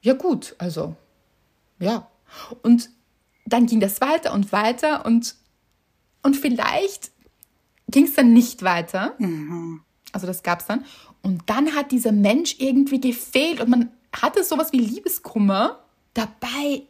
[0.00, 0.94] ja gut, also,
[1.78, 2.08] ja.
[2.62, 2.90] Und
[3.46, 5.34] dann ging das weiter und weiter und,
[6.22, 7.10] und vielleicht
[7.88, 9.14] ging es dann nicht weiter.
[9.18, 9.80] Mhm.
[10.12, 10.84] Also das gab es dann.
[11.22, 15.84] Und dann hat dieser Mensch irgendwie gefehlt und man hatte sowas wie Liebeskummer.
[16.14, 16.82] Dabei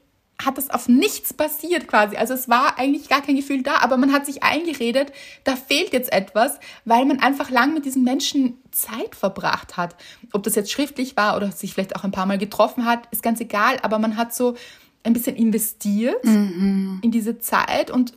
[0.42, 2.16] hat das auf nichts basiert quasi.
[2.16, 5.12] Also es war eigentlich gar kein Gefühl da, aber man hat sich eingeredet,
[5.44, 9.96] da fehlt jetzt etwas, weil man einfach lang mit diesem Menschen Zeit verbracht hat.
[10.33, 13.22] Ob das jetzt schriftlich war oder sich vielleicht auch ein paar Mal getroffen hat, ist
[13.22, 14.55] ganz egal, aber man hat so
[15.03, 17.01] ein bisschen investiert mhm.
[17.03, 18.14] in diese Zeit und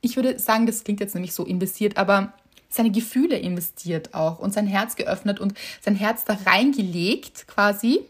[0.00, 2.32] ich würde sagen, das klingt jetzt nämlich so investiert, aber
[2.68, 8.00] seine Gefühle investiert auch und sein Herz geöffnet und sein Herz da reingelegt quasi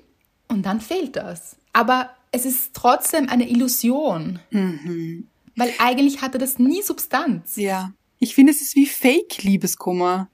[0.48, 1.56] und dann fehlt das.
[1.72, 4.40] Aber es ist trotzdem eine Illusion.
[4.50, 5.28] Mhm.
[5.54, 7.56] Weil eigentlich hatte das nie Substanz.
[7.56, 7.92] Ja.
[8.18, 10.28] Ich finde, es ist wie Fake-Liebeskummer.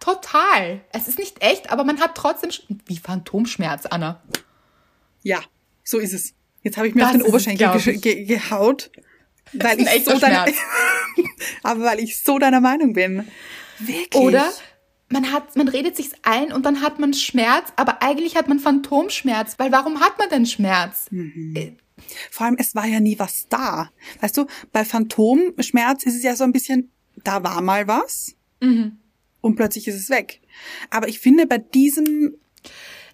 [0.00, 0.80] Total.
[0.92, 2.50] Es ist nicht echt, aber man hat trotzdem
[2.86, 4.22] wie Phantomschmerz, Anna.
[5.22, 5.40] Ja,
[5.84, 6.34] so ist es.
[6.62, 8.90] Jetzt habe ich mir das auf den Oberschenkel ge ge gehaut,
[9.52, 10.46] weil ich so deiner,
[11.62, 13.28] aber weil ich so deiner Meinung bin.
[13.78, 14.14] Wirklich?
[14.14, 14.50] Oder
[15.12, 18.58] man hat, man redet sich's ein und dann hat man Schmerz, aber eigentlich hat man
[18.58, 21.06] Phantomschmerz, weil warum hat man denn Schmerz?
[21.10, 21.76] Mhm.
[22.30, 23.90] Vor allem, es war ja nie was da.
[24.20, 26.90] Weißt du, bei Phantomschmerz ist es ja so ein bisschen,
[27.22, 28.98] da war mal was mhm.
[29.40, 30.40] und plötzlich ist es weg.
[30.90, 32.36] Aber ich finde, bei diesem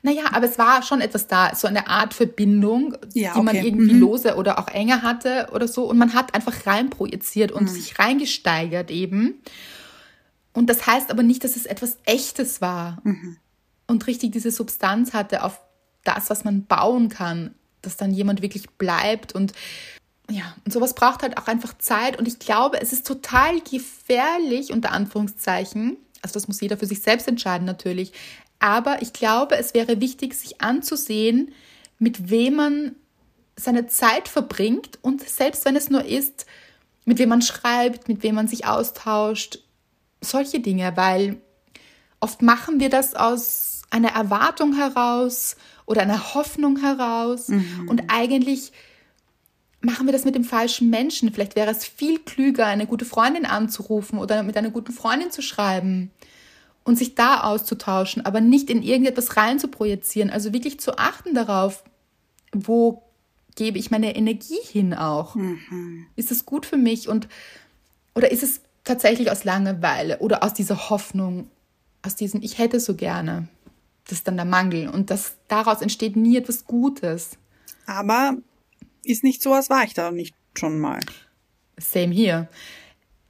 [0.03, 3.95] naja, aber es war schon etwas da, so eine Art Verbindung, ja, die man irgendwie
[3.95, 4.01] mhm.
[4.01, 5.85] lose oder auch enger hatte oder so.
[5.85, 7.69] Und man hat einfach reinprojiziert und mhm.
[7.69, 9.43] sich reingesteigert eben.
[10.59, 13.37] Und das heißt aber nicht, dass es etwas Echtes war mhm.
[13.87, 15.61] und richtig diese Substanz hatte auf
[16.03, 19.53] das, was man bauen kann, dass dann jemand wirklich bleibt und
[20.29, 24.73] ja, und sowas braucht halt auch einfach Zeit und ich glaube, es ist total gefährlich,
[24.73, 28.13] unter Anführungszeichen, also das muss jeder für sich selbst entscheiden natürlich,
[28.59, 31.53] aber ich glaube, es wäre wichtig, sich anzusehen,
[32.01, 32.97] mit wem man
[33.55, 36.47] seine Zeit verbringt und selbst wenn es nur ist,
[37.05, 39.61] mit wem man schreibt, mit wem man sich austauscht,
[40.21, 41.41] solche Dinge, weil
[42.21, 45.57] oft machen wir das aus einer Erwartung heraus
[45.87, 47.89] oder einer Hoffnung heraus mhm.
[47.89, 48.73] und eigentlich
[49.81, 51.33] machen wir das mit dem falschen Menschen.
[51.33, 55.41] Vielleicht wäre es viel klüger, eine gute Freundin anzurufen oder mit einer guten Freundin zu
[55.41, 56.11] schreiben
[56.85, 60.31] und sich da auszutauschen, aber nicht in irgendetwas rein zu projizieren.
[60.31, 61.85] Also wirklich zu achten darauf,
[62.53, 63.03] wo
[63.57, 65.35] gebe ich meine Energie hin auch?
[65.35, 66.07] Mhm.
[66.17, 67.29] Ist es gut für mich und
[68.15, 71.51] oder ist es tatsächlich aus Langeweile oder aus dieser Hoffnung,
[72.03, 73.49] aus diesem ich hätte so gerne?
[74.05, 77.33] Das ist dann der Mangel und das daraus entsteht nie etwas Gutes.
[77.87, 78.37] Aber
[79.05, 81.01] ist nicht so, als war ich da nicht schon mal.
[81.79, 82.49] Same hier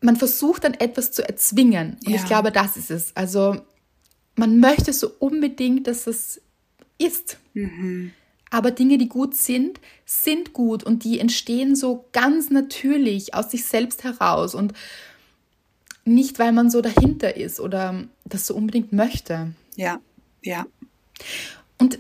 [0.01, 1.97] man versucht dann etwas zu erzwingen.
[2.05, 2.17] Und ja.
[2.17, 3.17] ich glaube, das ist es.
[3.17, 3.61] Also
[4.37, 6.41] man möchte so unbedingt, dass es
[6.99, 7.39] ist.
[7.55, 8.13] Mhm.
[8.51, 13.65] Aber Dinge, die gut sind, sind gut und die entstehen so ganz natürlich aus sich
[13.65, 14.73] selbst heraus und
[16.09, 19.53] nicht, weil man so dahinter ist oder das so unbedingt möchte.
[19.77, 20.01] Ja,
[20.43, 20.67] ja.
[21.79, 21.99] Und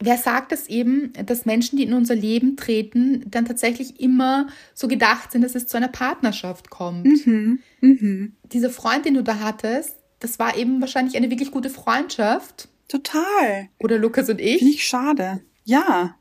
[0.00, 4.88] wer sagt es eben, dass Menschen, die in unser Leben treten, dann tatsächlich immer so
[4.88, 7.26] gedacht sind, dass es zu einer Partnerschaft kommt.
[7.26, 7.60] Mhm.
[7.80, 8.32] Mhm.
[8.52, 12.68] Diese Freund, den du da hattest, das war eben wahrscheinlich eine wirklich gute Freundschaft.
[12.88, 13.68] Total.
[13.78, 14.62] Oder Lukas und ich.
[14.62, 15.40] Ich schade.
[15.64, 16.16] Ja.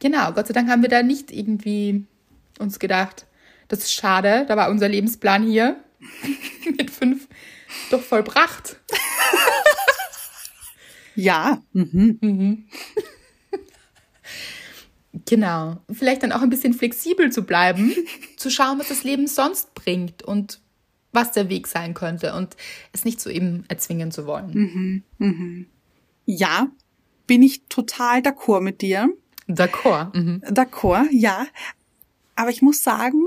[0.00, 2.04] Genau, Gott sei Dank haben wir da nicht irgendwie
[2.58, 3.26] uns gedacht,
[3.68, 5.76] das ist schade, da war unser Lebensplan hier
[6.76, 7.28] mit fünf
[7.90, 8.76] doch vollbracht.
[11.14, 11.62] Ja.
[11.72, 12.18] Mhm.
[12.20, 12.64] Mhm.
[15.26, 15.82] Genau.
[15.90, 17.92] Vielleicht dann auch ein bisschen flexibel zu bleiben,
[18.36, 20.60] zu schauen, was das Leben sonst bringt und
[21.12, 22.56] was der Weg sein könnte und
[22.92, 24.50] es nicht so eben erzwingen zu wollen.
[24.52, 25.02] Mhm.
[25.18, 25.66] Mhm.
[26.26, 26.68] Ja,
[27.26, 29.08] bin ich total d'accord mit dir.
[29.48, 30.16] D'accord.
[30.16, 30.42] Mhm.
[30.48, 31.46] D'accord, ja.
[32.36, 33.22] Aber ich muss sagen,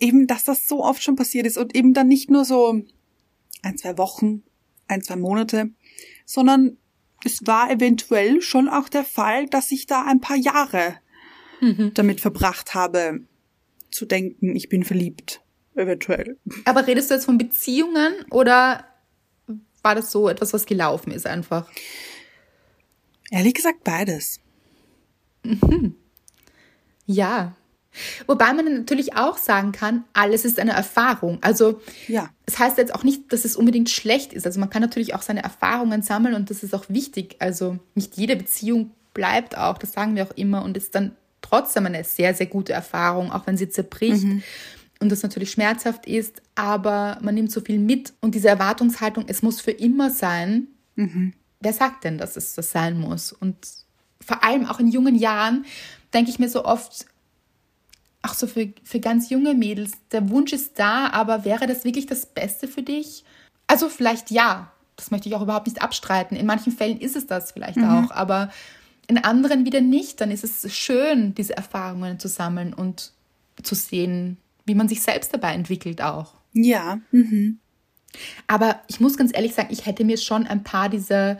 [0.00, 2.82] eben, dass das so oft schon passiert ist und eben dann nicht nur so
[3.62, 4.42] ein, zwei Wochen,
[4.86, 5.70] ein, zwei Monate,
[6.24, 6.76] sondern
[7.24, 10.96] es war eventuell schon auch der Fall, dass ich da ein paar Jahre
[11.60, 11.92] mhm.
[11.94, 13.20] damit verbracht habe,
[13.90, 15.40] zu denken, ich bin verliebt.
[15.74, 16.36] Eventuell.
[16.64, 18.84] Aber redest du jetzt von Beziehungen oder
[19.82, 21.70] war das so etwas, was gelaufen ist einfach?
[23.30, 24.40] Ehrlich gesagt beides.
[25.44, 25.94] Mhm.
[27.06, 27.56] Ja,
[28.26, 31.38] Wobei man natürlich auch sagen kann, alles ist eine Erfahrung.
[31.40, 32.30] Also ja.
[32.46, 34.46] es heißt jetzt auch nicht, dass es unbedingt schlecht ist.
[34.46, 37.36] Also man kann natürlich auch seine Erfahrungen sammeln und das ist auch wichtig.
[37.38, 41.86] Also nicht jede Beziehung bleibt auch, das sagen wir auch immer und ist dann trotzdem
[41.86, 44.24] eine sehr, sehr gute Erfahrung, auch wenn sie zerbricht.
[44.24, 44.42] Mhm.
[45.00, 49.42] Und das natürlich schmerzhaft ist, aber man nimmt so viel mit und diese Erwartungshaltung, es
[49.42, 50.66] muss für immer sein.
[50.96, 51.34] Mhm.
[51.60, 53.32] Wer sagt denn, dass es das sein muss?
[53.32, 53.56] Und
[54.24, 55.64] vor allem auch in jungen Jahren
[56.12, 57.06] denke ich mir so oft,
[58.22, 62.06] auch so für, für ganz junge Mädels, der Wunsch ist da, aber wäre das wirklich
[62.06, 63.24] das Beste für dich?
[63.66, 66.36] Also vielleicht ja, das möchte ich auch überhaupt nicht abstreiten.
[66.36, 67.84] In manchen Fällen ist es das vielleicht mhm.
[67.84, 68.50] auch, aber
[69.06, 70.20] in anderen wieder nicht.
[70.20, 73.12] Dann ist es schön, diese Erfahrungen zu sammeln und
[73.62, 76.34] zu sehen, wie man sich selbst dabei entwickelt auch.
[76.52, 77.00] Ja.
[77.12, 77.58] Mhm.
[78.46, 81.38] Aber ich muss ganz ehrlich sagen, ich hätte mir schon ein paar dieser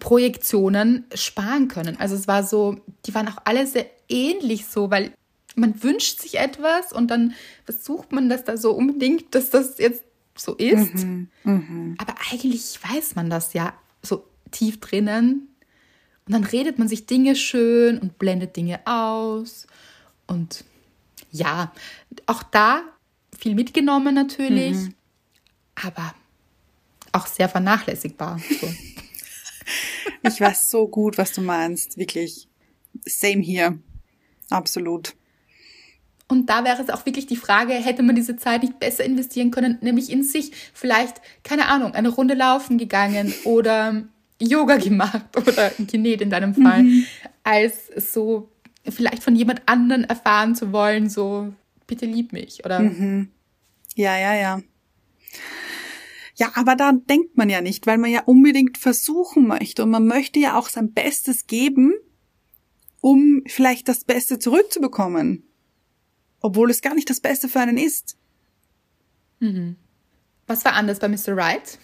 [0.00, 1.98] Projektionen sparen können.
[1.98, 5.12] Also es war so, die waren auch alle sehr ähnlich so, weil
[5.58, 7.34] man wünscht sich etwas und dann
[7.64, 10.02] versucht man das da so unbedingt, dass das jetzt
[10.36, 10.94] so ist.
[10.94, 11.94] Mhm, mh.
[11.98, 15.48] Aber eigentlich weiß man das ja so tief drinnen.
[16.26, 19.66] Und dann redet man sich Dinge schön und blendet Dinge aus.
[20.26, 20.64] Und
[21.30, 21.72] ja,
[22.26, 22.82] auch da
[23.38, 24.94] viel mitgenommen natürlich, mhm.
[25.74, 26.14] aber
[27.12, 28.38] auch sehr vernachlässigbar.
[28.60, 28.68] So.
[30.22, 32.48] ich weiß so gut, was du meinst, wirklich.
[33.04, 33.78] Same hier.
[34.50, 35.14] Absolut.
[36.28, 39.50] Und da wäre es auch wirklich die Frage, hätte man diese Zeit nicht besser investieren
[39.50, 44.04] können, nämlich in sich vielleicht, keine Ahnung, eine Runde laufen gegangen oder
[44.38, 47.06] Yoga gemacht oder genäht in deinem Fall, mhm.
[47.42, 48.50] als so
[48.86, 51.52] vielleicht von jemand anderen erfahren zu wollen, so,
[51.86, 52.80] bitte lieb mich, oder?
[52.80, 53.30] Mhm.
[53.96, 54.60] Ja, ja, ja.
[56.36, 60.06] Ja, aber da denkt man ja nicht, weil man ja unbedingt versuchen möchte und man
[60.06, 61.94] möchte ja auch sein Bestes geben,
[63.00, 65.47] um vielleicht das Beste zurückzubekommen.
[66.40, 68.16] Obwohl es gar nicht das Beste für einen ist.
[69.40, 69.76] Mhm.
[70.46, 71.36] Was war anders bei Mr.
[71.36, 71.78] Right?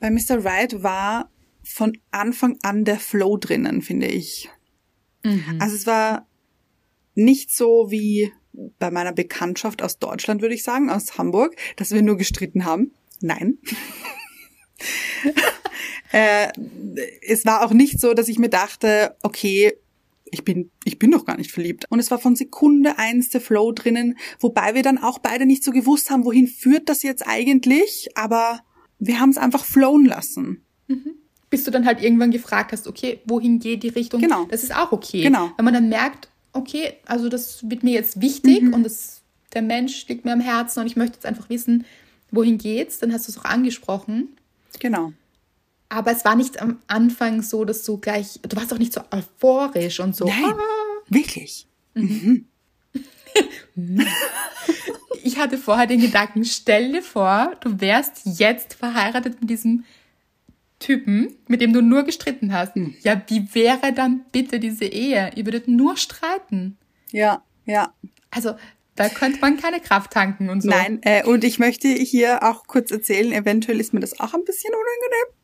[0.00, 0.44] Bei Mr.
[0.44, 1.30] Right war
[1.62, 4.48] von Anfang an der Flow drinnen, finde ich.
[5.24, 5.58] Mhm.
[5.60, 6.26] Also es war
[7.14, 8.32] nicht so wie
[8.78, 12.92] bei meiner Bekanntschaft aus Deutschland, würde ich sagen, aus Hamburg, dass wir nur gestritten haben.
[13.20, 13.58] Nein.
[16.12, 16.48] äh,
[17.22, 19.74] es war auch nicht so, dass ich mir dachte, okay,
[20.32, 21.86] ich bin, ich bin doch gar nicht verliebt.
[21.90, 25.64] Und es war von Sekunde eins der Flow drinnen, wobei wir dann auch beide nicht
[25.64, 28.60] so gewusst haben, wohin führt das jetzt eigentlich, aber
[28.98, 30.64] wir haben es einfach flown lassen.
[30.88, 31.14] Mhm.
[31.50, 34.20] Bis du dann halt irgendwann gefragt hast, okay, wohin geht die Richtung?
[34.20, 34.44] Genau.
[34.50, 35.22] Das ist auch okay.
[35.22, 35.50] Genau.
[35.56, 38.74] Wenn man dann merkt, okay, also das wird mir jetzt wichtig mhm.
[38.74, 39.22] und das,
[39.54, 41.84] der Mensch liegt mir am Herzen und ich möchte jetzt einfach wissen,
[42.30, 44.36] wohin geht's, dann hast du es auch angesprochen.
[44.78, 45.12] Genau.
[45.88, 49.00] Aber es war nicht am Anfang so, dass du gleich, du warst auch nicht so
[49.10, 50.26] euphorisch und so.
[50.26, 51.02] Nein, ah.
[51.08, 51.66] wirklich.
[51.94, 52.46] Mhm.
[55.22, 59.84] ich hatte vorher den Gedanken, stell dir vor, du wärst jetzt verheiratet mit diesem
[60.78, 62.76] Typen, mit dem du nur gestritten hast.
[62.76, 62.94] Mhm.
[63.02, 65.30] Ja, wie wäre dann bitte diese Ehe?
[65.34, 66.76] Ihr würdet nur streiten.
[67.10, 67.94] Ja, ja.
[68.30, 68.54] Also,
[68.94, 70.68] da könnte man keine Kraft tanken und so.
[70.68, 74.44] Nein, äh, und ich möchte hier auch kurz erzählen, eventuell ist mir das auch ein
[74.44, 75.37] bisschen unangenehm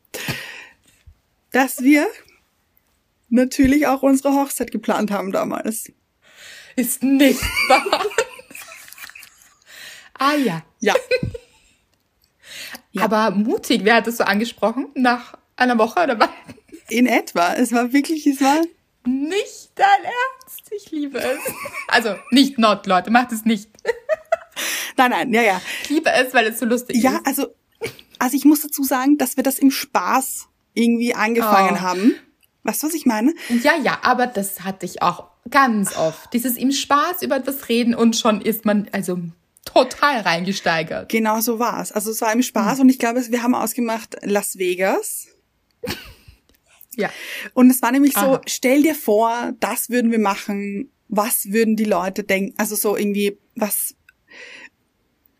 [1.51, 2.07] dass wir
[3.29, 5.91] natürlich auch unsere Hochzeit geplant haben damals.
[6.75, 8.05] Ist nicht wahr.
[10.15, 10.63] ah ja.
[10.79, 10.93] Ja.
[12.91, 13.03] ja.
[13.03, 14.89] Aber mutig, wer hat das so angesprochen?
[14.95, 16.29] Nach einer Woche oder was?
[16.89, 17.53] In etwa.
[17.53, 18.61] Es war wirklich, es war.
[19.05, 20.71] Nicht dein Ernst.
[20.71, 21.39] Ich liebe es.
[21.87, 23.69] Also nicht not, Leute, macht es nicht.
[24.97, 25.61] nein, nein, ja, ja.
[25.83, 27.15] Ich liebe es, weil es so lustig ja, ist.
[27.15, 27.55] Ja, also,
[28.19, 31.81] also ich muss dazu sagen, dass wir das im Spaß irgendwie angefangen oh.
[31.81, 32.15] haben.
[32.63, 33.33] Weißt du, was ich meine?
[33.63, 36.33] Ja, ja, aber das hatte ich auch ganz oft.
[36.33, 39.19] Dieses im Spaß über etwas reden und schon ist man also
[39.65, 41.09] total reingesteigert.
[41.09, 41.91] Genau so war es.
[41.91, 42.81] Also es war im Spaß mhm.
[42.83, 45.27] und ich glaube, wir haben ausgemacht Las Vegas.
[46.95, 47.09] ja.
[47.53, 48.33] Und es war nämlich Aha.
[48.33, 50.91] so, stell dir vor, das würden wir machen.
[51.07, 52.55] Was würden die Leute denken?
[52.57, 53.95] Also so irgendwie, was,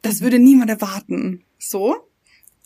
[0.03, 1.43] das würde niemand erwarten.
[1.57, 2.07] So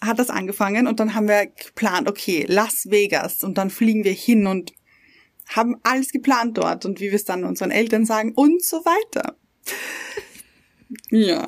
[0.02, 4.14] hat das angefangen und dann haben wir geplant, okay, Las Vegas und dann fliegen wir
[4.14, 4.72] hin und
[5.48, 9.36] haben alles geplant dort und wie wir es dann unseren Eltern sagen und so weiter.
[11.10, 11.46] Ja.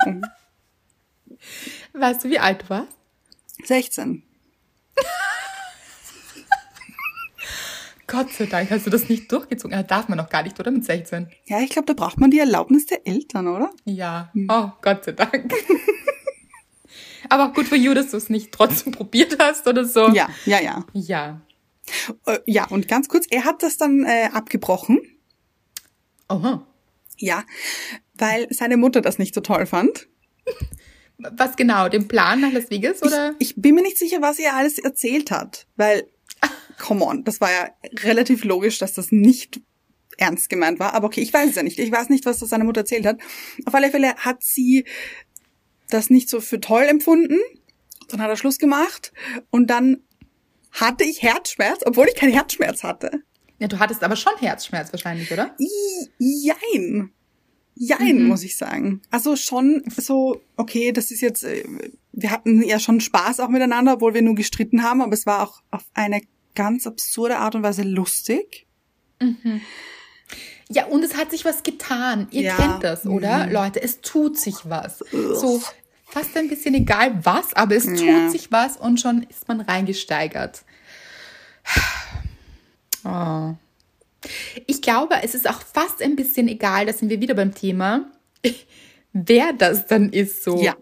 [1.94, 2.98] Weißt du, wie alt du warst?
[3.64, 4.24] 16.
[8.08, 9.72] Gott sei Dank hast du das nicht durchgezogen.
[9.78, 10.70] Ja, darf man noch gar nicht, oder?
[10.70, 11.30] Mit 16.
[11.46, 13.72] Ja, ich glaube, da braucht man die Erlaubnis der Eltern, oder?
[13.86, 14.30] Ja.
[14.34, 14.48] Hm.
[14.52, 15.54] Oh, Gott sei Dank.
[17.32, 20.10] Aber gut für you, dass du es nicht trotzdem probiert hast oder so.
[20.10, 20.86] Ja, ja, ja.
[20.94, 21.42] Ja.
[22.26, 25.00] Äh, ja, und ganz kurz, er hat das dann äh, abgebrochen.
[26.28, 26.68] Aha.
[27.18, 27.46] Ja,
[28.16, 30.10] weil seine Mutter das nicht so toll fand.
[31.18, 31.88] Was genau?
[31.88, 33.36] Den Plan nach Las Vegas oder?
[33.40, 36.10] Ich, ich bin mir nicht sicher, was er alles erzählt hat, weil,
[36.80, 37.70] come on, das war ja
[38.04, 39.62] relativ logisch, dass das nicht
[40.18, 40.94] ernst gemeint war.
[40.94, 41.80] Aber okay, ich weiß es ja nicht.
[41.80, 43.20] Ich weiß nicht, was das seine Mutter erzählt hat.
[43.66, 44.86] Auf alle Fälle hat sie
[45.94, 47.38] das nicht so für toll empfunden.
[48.10, 49.14] Dann hat er Schluss gemacht
[49.50, 50.02] und dann
[50.72, 53.24] hatte ich Herzschmerz, obwohl ich keinen Herzschmerz hatte.
[53.60, 55.56] Ja, du hattest aber schon Herzschmerz wahrscheinlich, oder?
[56.18, 57.12] jein.
[57.76, 58.28] Jein, mhm.
[58.28, 59.02] muss ich sagen.
[59.12, 61.64] Also schon so, okay, das ist jetzt, äh,
[62.12, 65.44] wir hatten ja schon Spaß auch miteinander, obwohl wir nur gestritten haben, aber es war
[65.44, 66.22] auch auf eine
[66.54, 68.68] ganz absurde Art und Weise lustig.
[69.20, 69.62] Mhm.
[70.70, 72.28] Ja, und es hat sich was getan.
[72.32, 72.56] Ihr ja.
[72.56, 73.46] kennt das, oder?
[73.46, 73.54] Mhm.
[73.54, 75.02] Leute, es tut sich was.
[75.14, 75.36] Ugh.
[75.36, 75.62] So,
[76.12, 78.30] fast ein bisschen egal was, aber es tut ja.
[78.30, 80.64] sich was und schon ist man reingesteigert.
[83.04, 83.56] Oh.
[84.68, 88.12] Ich glaube, es ist auch fast ein bisschen egal, da sind wir wieder beim Thema,
[89.14, 90.62] wer das dann ist so.
[90.62, 90.76] Ja.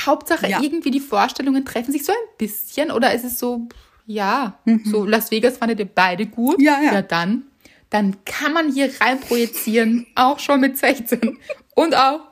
[0.00, 0.62] Hauptsache ja.
[0.62, 3.68] irgendwie die Vorstellungen treffen sich so ein bisschen oder ist es so,
[4.06, 4.82] ja, mhm.
[4.86, 6.62] so Las Vegas fandet ihr beide gut.
[6.62, 6.94] Ja, ja.
[6.94, 7.44] Ja, dann,
[7.90, 11.38] dann kann man hier rein projizieren, auch schon mit 16
[11.74, 12.31] und auch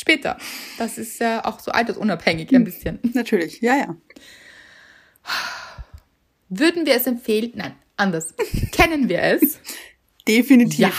[0.00, 0.38] später.
[0.78, 2.98] Das ist ja auch so altersunabhängig ein bisschen.
[3.14, 3.96] Natürlich, ja, ja.
[6.48, 7.52] Würden wir es empfehlen?
[7.54, 8.34] Nein, anders.
[8.72, 9.58] Kennen wir es?
[10.28, 10.78] Definitiv.
[10.78, 10.92] Ja.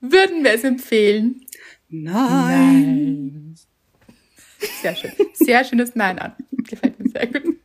[0.00, 1.44] Würden wir es empfehlen?
[1.88, 3.32] Nein.
[3.32, 3.54] Nein.
[4.82, 5.12] Sehr schön.
[5.34, 6.34] Sehr schönes Nein an.
[6.50, 7.56] Gefällt mir sehr gut.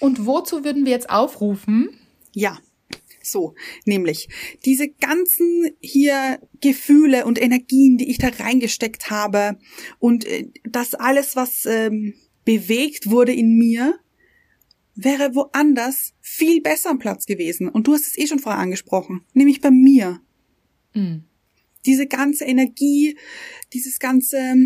[0.00, 1.90] Und wozu würden wir jetzt aufrufen?
[2.32, 2.58] Ja.
[3.22, 3.54] So,
[3.84, 4.28] nämlich
[4.64, 9.58] diese ganzen hier Gefühle und Energien, die ich da reingesteckt habe
[9.98, 12.14] und äh, das alles, was ähm,
[12.44, 13.98] bewegt wurde in mir,
[14.94, 17.68] wäre woanders viel besser am Platz gewesen.
[17.68, 20.20] Und du hast es eh schon vorher angesprochen, nämlich bei mir.
[20.94, 21.24] Mhm.
[21.86, 23.16] Diese ganze Energie,
[23.72, 24.56] dieses ganze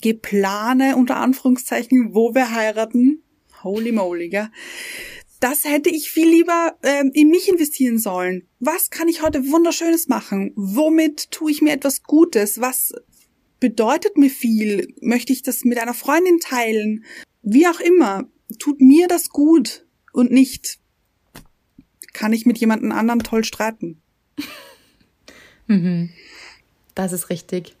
[0.00, 3.22] Geplane unter Anführungszeichen, wo wir heiraten,
[3.62, 4.50] holy moly, gell?
[5.40, 8.46] Das hätte ich viel lieber ähm, in mich investieren sollen.
[8.60, 10.52] Was kann ich heute wunderschönes machen?
[10.54, 12.60] Womit tue ich mir etwas Gutes?
[12.60, 12.92] Was
[13.58, 14.94] bedeutet mir viel?
[15.00, 17.04] Möchte ich das mit einer Freundin teilen?
[17.42, 18.28] Wie auch immer,
[18.58, 20.78] tut mir das gut und nicht
[22.12, 24.02] kann ich mit jemandem anderen toll streiten.
[25.66, 26.10] mhm.
[26.94, 27.76] Das ist richtig.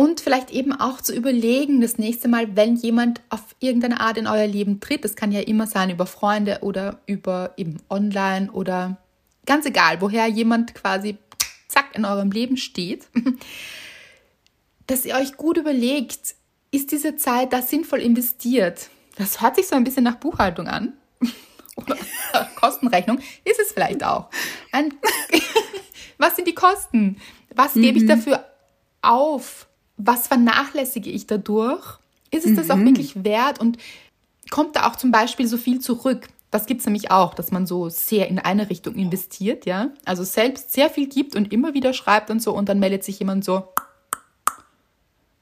[0.00, 4.26] Und vielleicht eben auch zu überlegen, das nächste Mal, wenn jemand auf irgendeine Art in
[4.26, 8.96] euer Leben tritt, das kann ja immer sein über Freunde oder über eben online oder
[9.44, 11.18] ganz egal, woher jemand quasi
[11.68, 13.08] zack in eurem Leben steht,
[14.86, 16.34] dass ihr euch gut überlegt,
[16.70, 18.88] ist diese Zeit da sinnvoll investiert?
[19.16, 20.94] Das hört sich so ein bisschen nach Buchhaltung an.
[21.76, 21.98] Oder
[22.58, 23.18] Kostenrechnung.
[23.44, 24.30] Ist es vielleicht auch.
[24.72, 24.94] Ein
[26.16, 27.20] was sind die Kosten?
[27.54, 28.08] Was gebe ich mhm.
[28.08, 28.46] dafür
[29.02, 29.66] auf?
[30.06, 31.98] Was vernachlässige ich dadurch?
[32.30, 32.56] Ist es mhm.
[32.56, 32.86] das auch mhm.
[32.86, 33.78] wirklich wert und
[34.50, 36.28] kommt da auch zum Beispiel so viel zurück?
[36.50, 39.90] Das gibt es nämlich auch, dass man so sehr in eine Richtung investiert, ja.
[40.04, 43.18] Also selbst sehr viel gibt und immer wieder schreibt und so und dann meldet sich
[43.18, 43.68] jemand so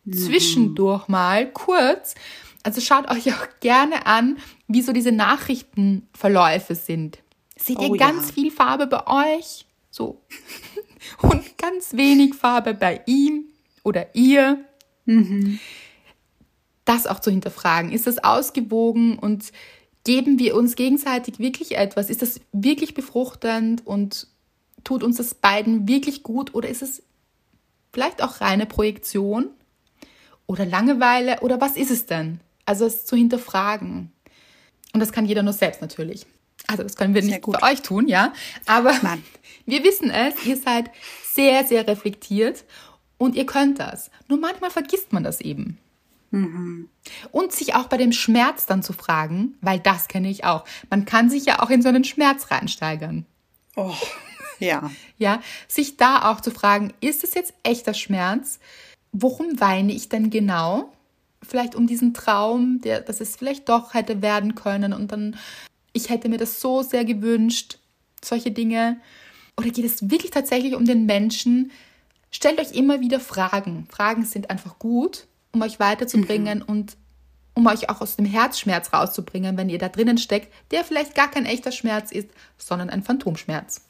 [0.05, 0.13] mhm.
[0.13, 2.15] zwischendurch mal kurz.
[2.63, 7.19] Also schaut euch auch gerne an, wie so diese Nachrichtenverläufe sind.
[7.57, 8.35] Seht ihr oh, ganz ja.
[8.35, 9.67] viel Farbe bei euch?
[9.91, 10.21] So.
[11.23, 13.47] und ganz wenig Farbe bei ihm
[13.85, 14.59] oder ihr.
[15.05, 15.59] Mhm.
[16.85, 17.93] Das auch zu hinterfragen.
[17.93, 19.53] Ist das ausgewogen und
[20.05, 22.09] geben wir uns gegenseitig wirklich etwas?
[22.09, 24.27] Ist das wirklich befruchtend und
[24.85, 27.03] tut uns das beiden wirklich gut oder ist es
[27.93, 29.51] vielleicht auch reine Projektion
[30.47, 32.41] oder Langeweile oder was ist es denn?
[32.65, 34.13] Also es zu hinterfragen.
[34.93, 36.27] Und das kann jeder nur selbst natürlich.
[36.67, 37.57] Also das können wir sehr nicht gut.
[37.57, 38.33] für euch tun, ja.
[38.67, 39.23] Aber Mann.
[39.67, 40.91] wir wissen es, ihr seid
[41.25, 42.65] sehr, sehr reflektiert
[43.19, 44.11] und ihr könnt das.
[44.29, 45.79] Nur manchmal vergisst man das eben.
[46.31, 46.89] Mhm.
[47.33, 50.65] Und sich auch bei dem Schmerz dann zu fragen, weil das kenne ich auch.
[50.91, 53.27] Man kann sich ja auch in so einen Schmerz reinsteigern.
[53.77, 53.95] Oh,
[54.59, 54.91] ja.
[55.19, 58.59] ja, sich da auch zu fragen, ist es jetzt echter Schmerz?
[59.13, 60.93] Worum weine ich denn genau?
[61.43, 65.37] Vielleicht um diesen Traum, der, dass es vielleicht doch hätte werden können und dann,
[65.93, 67.79] ich hätte mir das so sehr gewünscht,
[68.23, 69.01] solche Dinge.
[69.57, 71.71] Oder geht es wirklich tatsächlich um den Menschen,
[72.31, 73.87] stellt euch immer wieder Fragen.
[73.91, 76.65] Fragen sind einfach gut, um euch weiterzubringen mhm.
[76.65, 76.97] und
[77.55, 81.29] um euch auch aus dem Herzschmerz rauszubringen, wenn ihr da drinnen steckt, der vielleicht gar
[81.31, 83.83] kein echter Schmerz ist, sondern ein Phantomschmerz.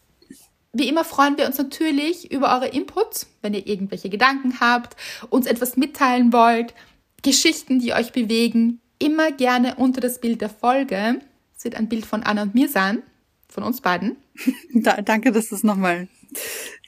[0.73, 4.97] Wie immer freuen wir uns natürlich über eure Inputs, wenn ihr irgendwelche Gedanken habt,
[5.29, 6.75] uns etwas mitteilen wollt,
[7.23, 11.21] Geschichten, die euch bewegen, immer gerne unter das Bild der Folge.
[11.57, 13.03] Es wird ein Bild von Anna und mir sein,
[13.49, 14.17] von uns beiden.
[14.73, 16.09] Da, danke, dass du es nochmal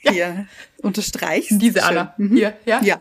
[0.01, 0.45] hier ja.
[0.81, 1.61] unterstreichst.
[1.61, 2.13] Diese Anna.
[2.17, 2.35] Mhm.
[2.35, 2.81] Hier, ja?
[2.83, 2.99] Ja.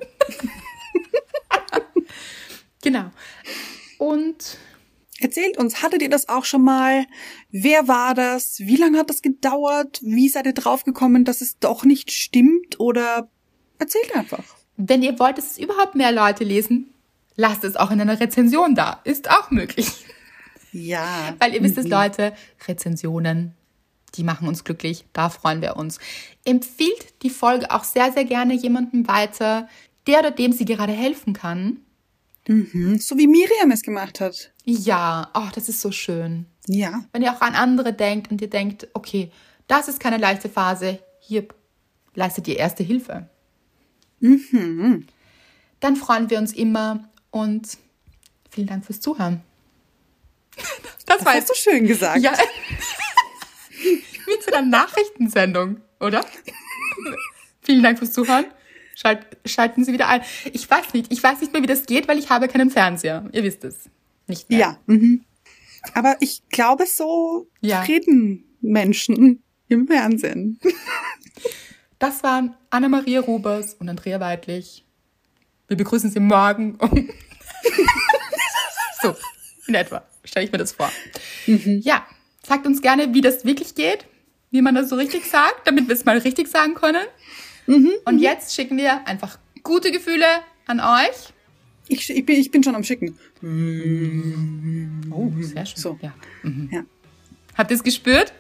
[2.82, 3.10] genau.
[3.98, 4.58] Und
[5.22, 7.04] Erzählt uns, hattet ihr das auch schon mal?
[7.50, 8.58] Wer war das?
[8.60, 10.00] Wie lange hat das gedauert?
[10.02, 12.80] Wie seid ihr draufgekommen, dass es doch nicht stimmt?
[12.80, 13.28] Oder
[13.78, 14.42] erzählt einfach.
[14.78, 16.94] Wenn ihr wollt, dass es überhaupt mehr Leute lesen,
[17.36, 19.02] lasst es auch in einer Rezension da.
[19.04, 20.06] Ist auch möglich.
[20.72, 21.34] Ja.
[21.38, 21.90] Weil ihr wisst es, mhm.
[21.90, 22.32] Leute,
[22.66, 23.54] Rezensionen
[24.16, 25.98] die machen uns glücklich, da freuen wir uns.
[26.44, 29.68] Empfiehlt die Folge auch sehr, sehr gerne jemandem weiter,
[30.06, 31.78] der oder dem sie gerade helfen kann.
[32.48, 34.52] Mhm, so wie Miriam es gemacht hat.
[34.64, 36.46] Ja, oh, das ist so schön.
[36.66, 37.04] Ja.
[37.12, 39.30] Wenn ihr auch an andere denkt und ihr denkt, okay,
[39.66, 41.46] das ist keine leichte Phase, hier
[42.14, 43.28] leistet ihr erste Hilfe.
[44.20, 45.06] Mhm.
[45.80, 47.78] Dann freuen wir uns immer und
[48.50, 49.42] vielen Dank fürs Zuhören.
[50.56, 52.20] Das, das war jetzt so schön gesagt.
[52.22, 52.32] Ja.
[54.30, 56.24] Wie zu einer Nachrichtensendung, oder?
[57.62, 58.44] Vielen Dank fürs Zuhören.
[58.94, 60.22] Schalt, schalten Sie wieder ein.
[60.52, 63.28] Ich weiß nicht, ich weiß nicht mehr, wie das geht, weil ich habe keinen Fernseher.
[63.32, 63.90] Ihr wisst es.
[64.28, 64.58] Nicht mehr.
[64.58, 64.78] Ja.
[64.86, 65.24] Mhm.
[65.94, 67.82] Aber ich glaube, so ja.
[67.82, 70.60] reden Menschen im Fernsehen.
[71.98, 74.84] Das waren Anna-Maria Rubers und Andrea Weidlich.
[75.66, 76.90] Wir begrüßen Sie morgen um.
[79.02, 79.16] so,
[79.66, 80.06] in etwa.
[80.22, 80.90] Stelle ich mir das vor.
[81.46, 81.80] Mhm.
[81.82, 82.06] Ja,
[82.46, 84.06] sagt uns gerne, wie das wirklich geht
[84.50, 87.04] wie man das so richtig sagt, damit wir es mal richtig sagen können.
[87.66, 88.20] Mhm, und mhm.
[88.20, 90.26] jetzt schicken wir einfach gute Gefühle
[90.66, 91.32] an euch.
[91.88, 93.18] Ich, ich, bin, ich bin schon am Schicken.
[95.10, 95.76] Oh, sehr schön.
[95.76, 95.98] So.
[96.00, 96.12] Ja.
[96.42, 96.68] Mhm.
[96.72, 96.82] ja.
[97.56, 98.32] Habt ihr es gespürt?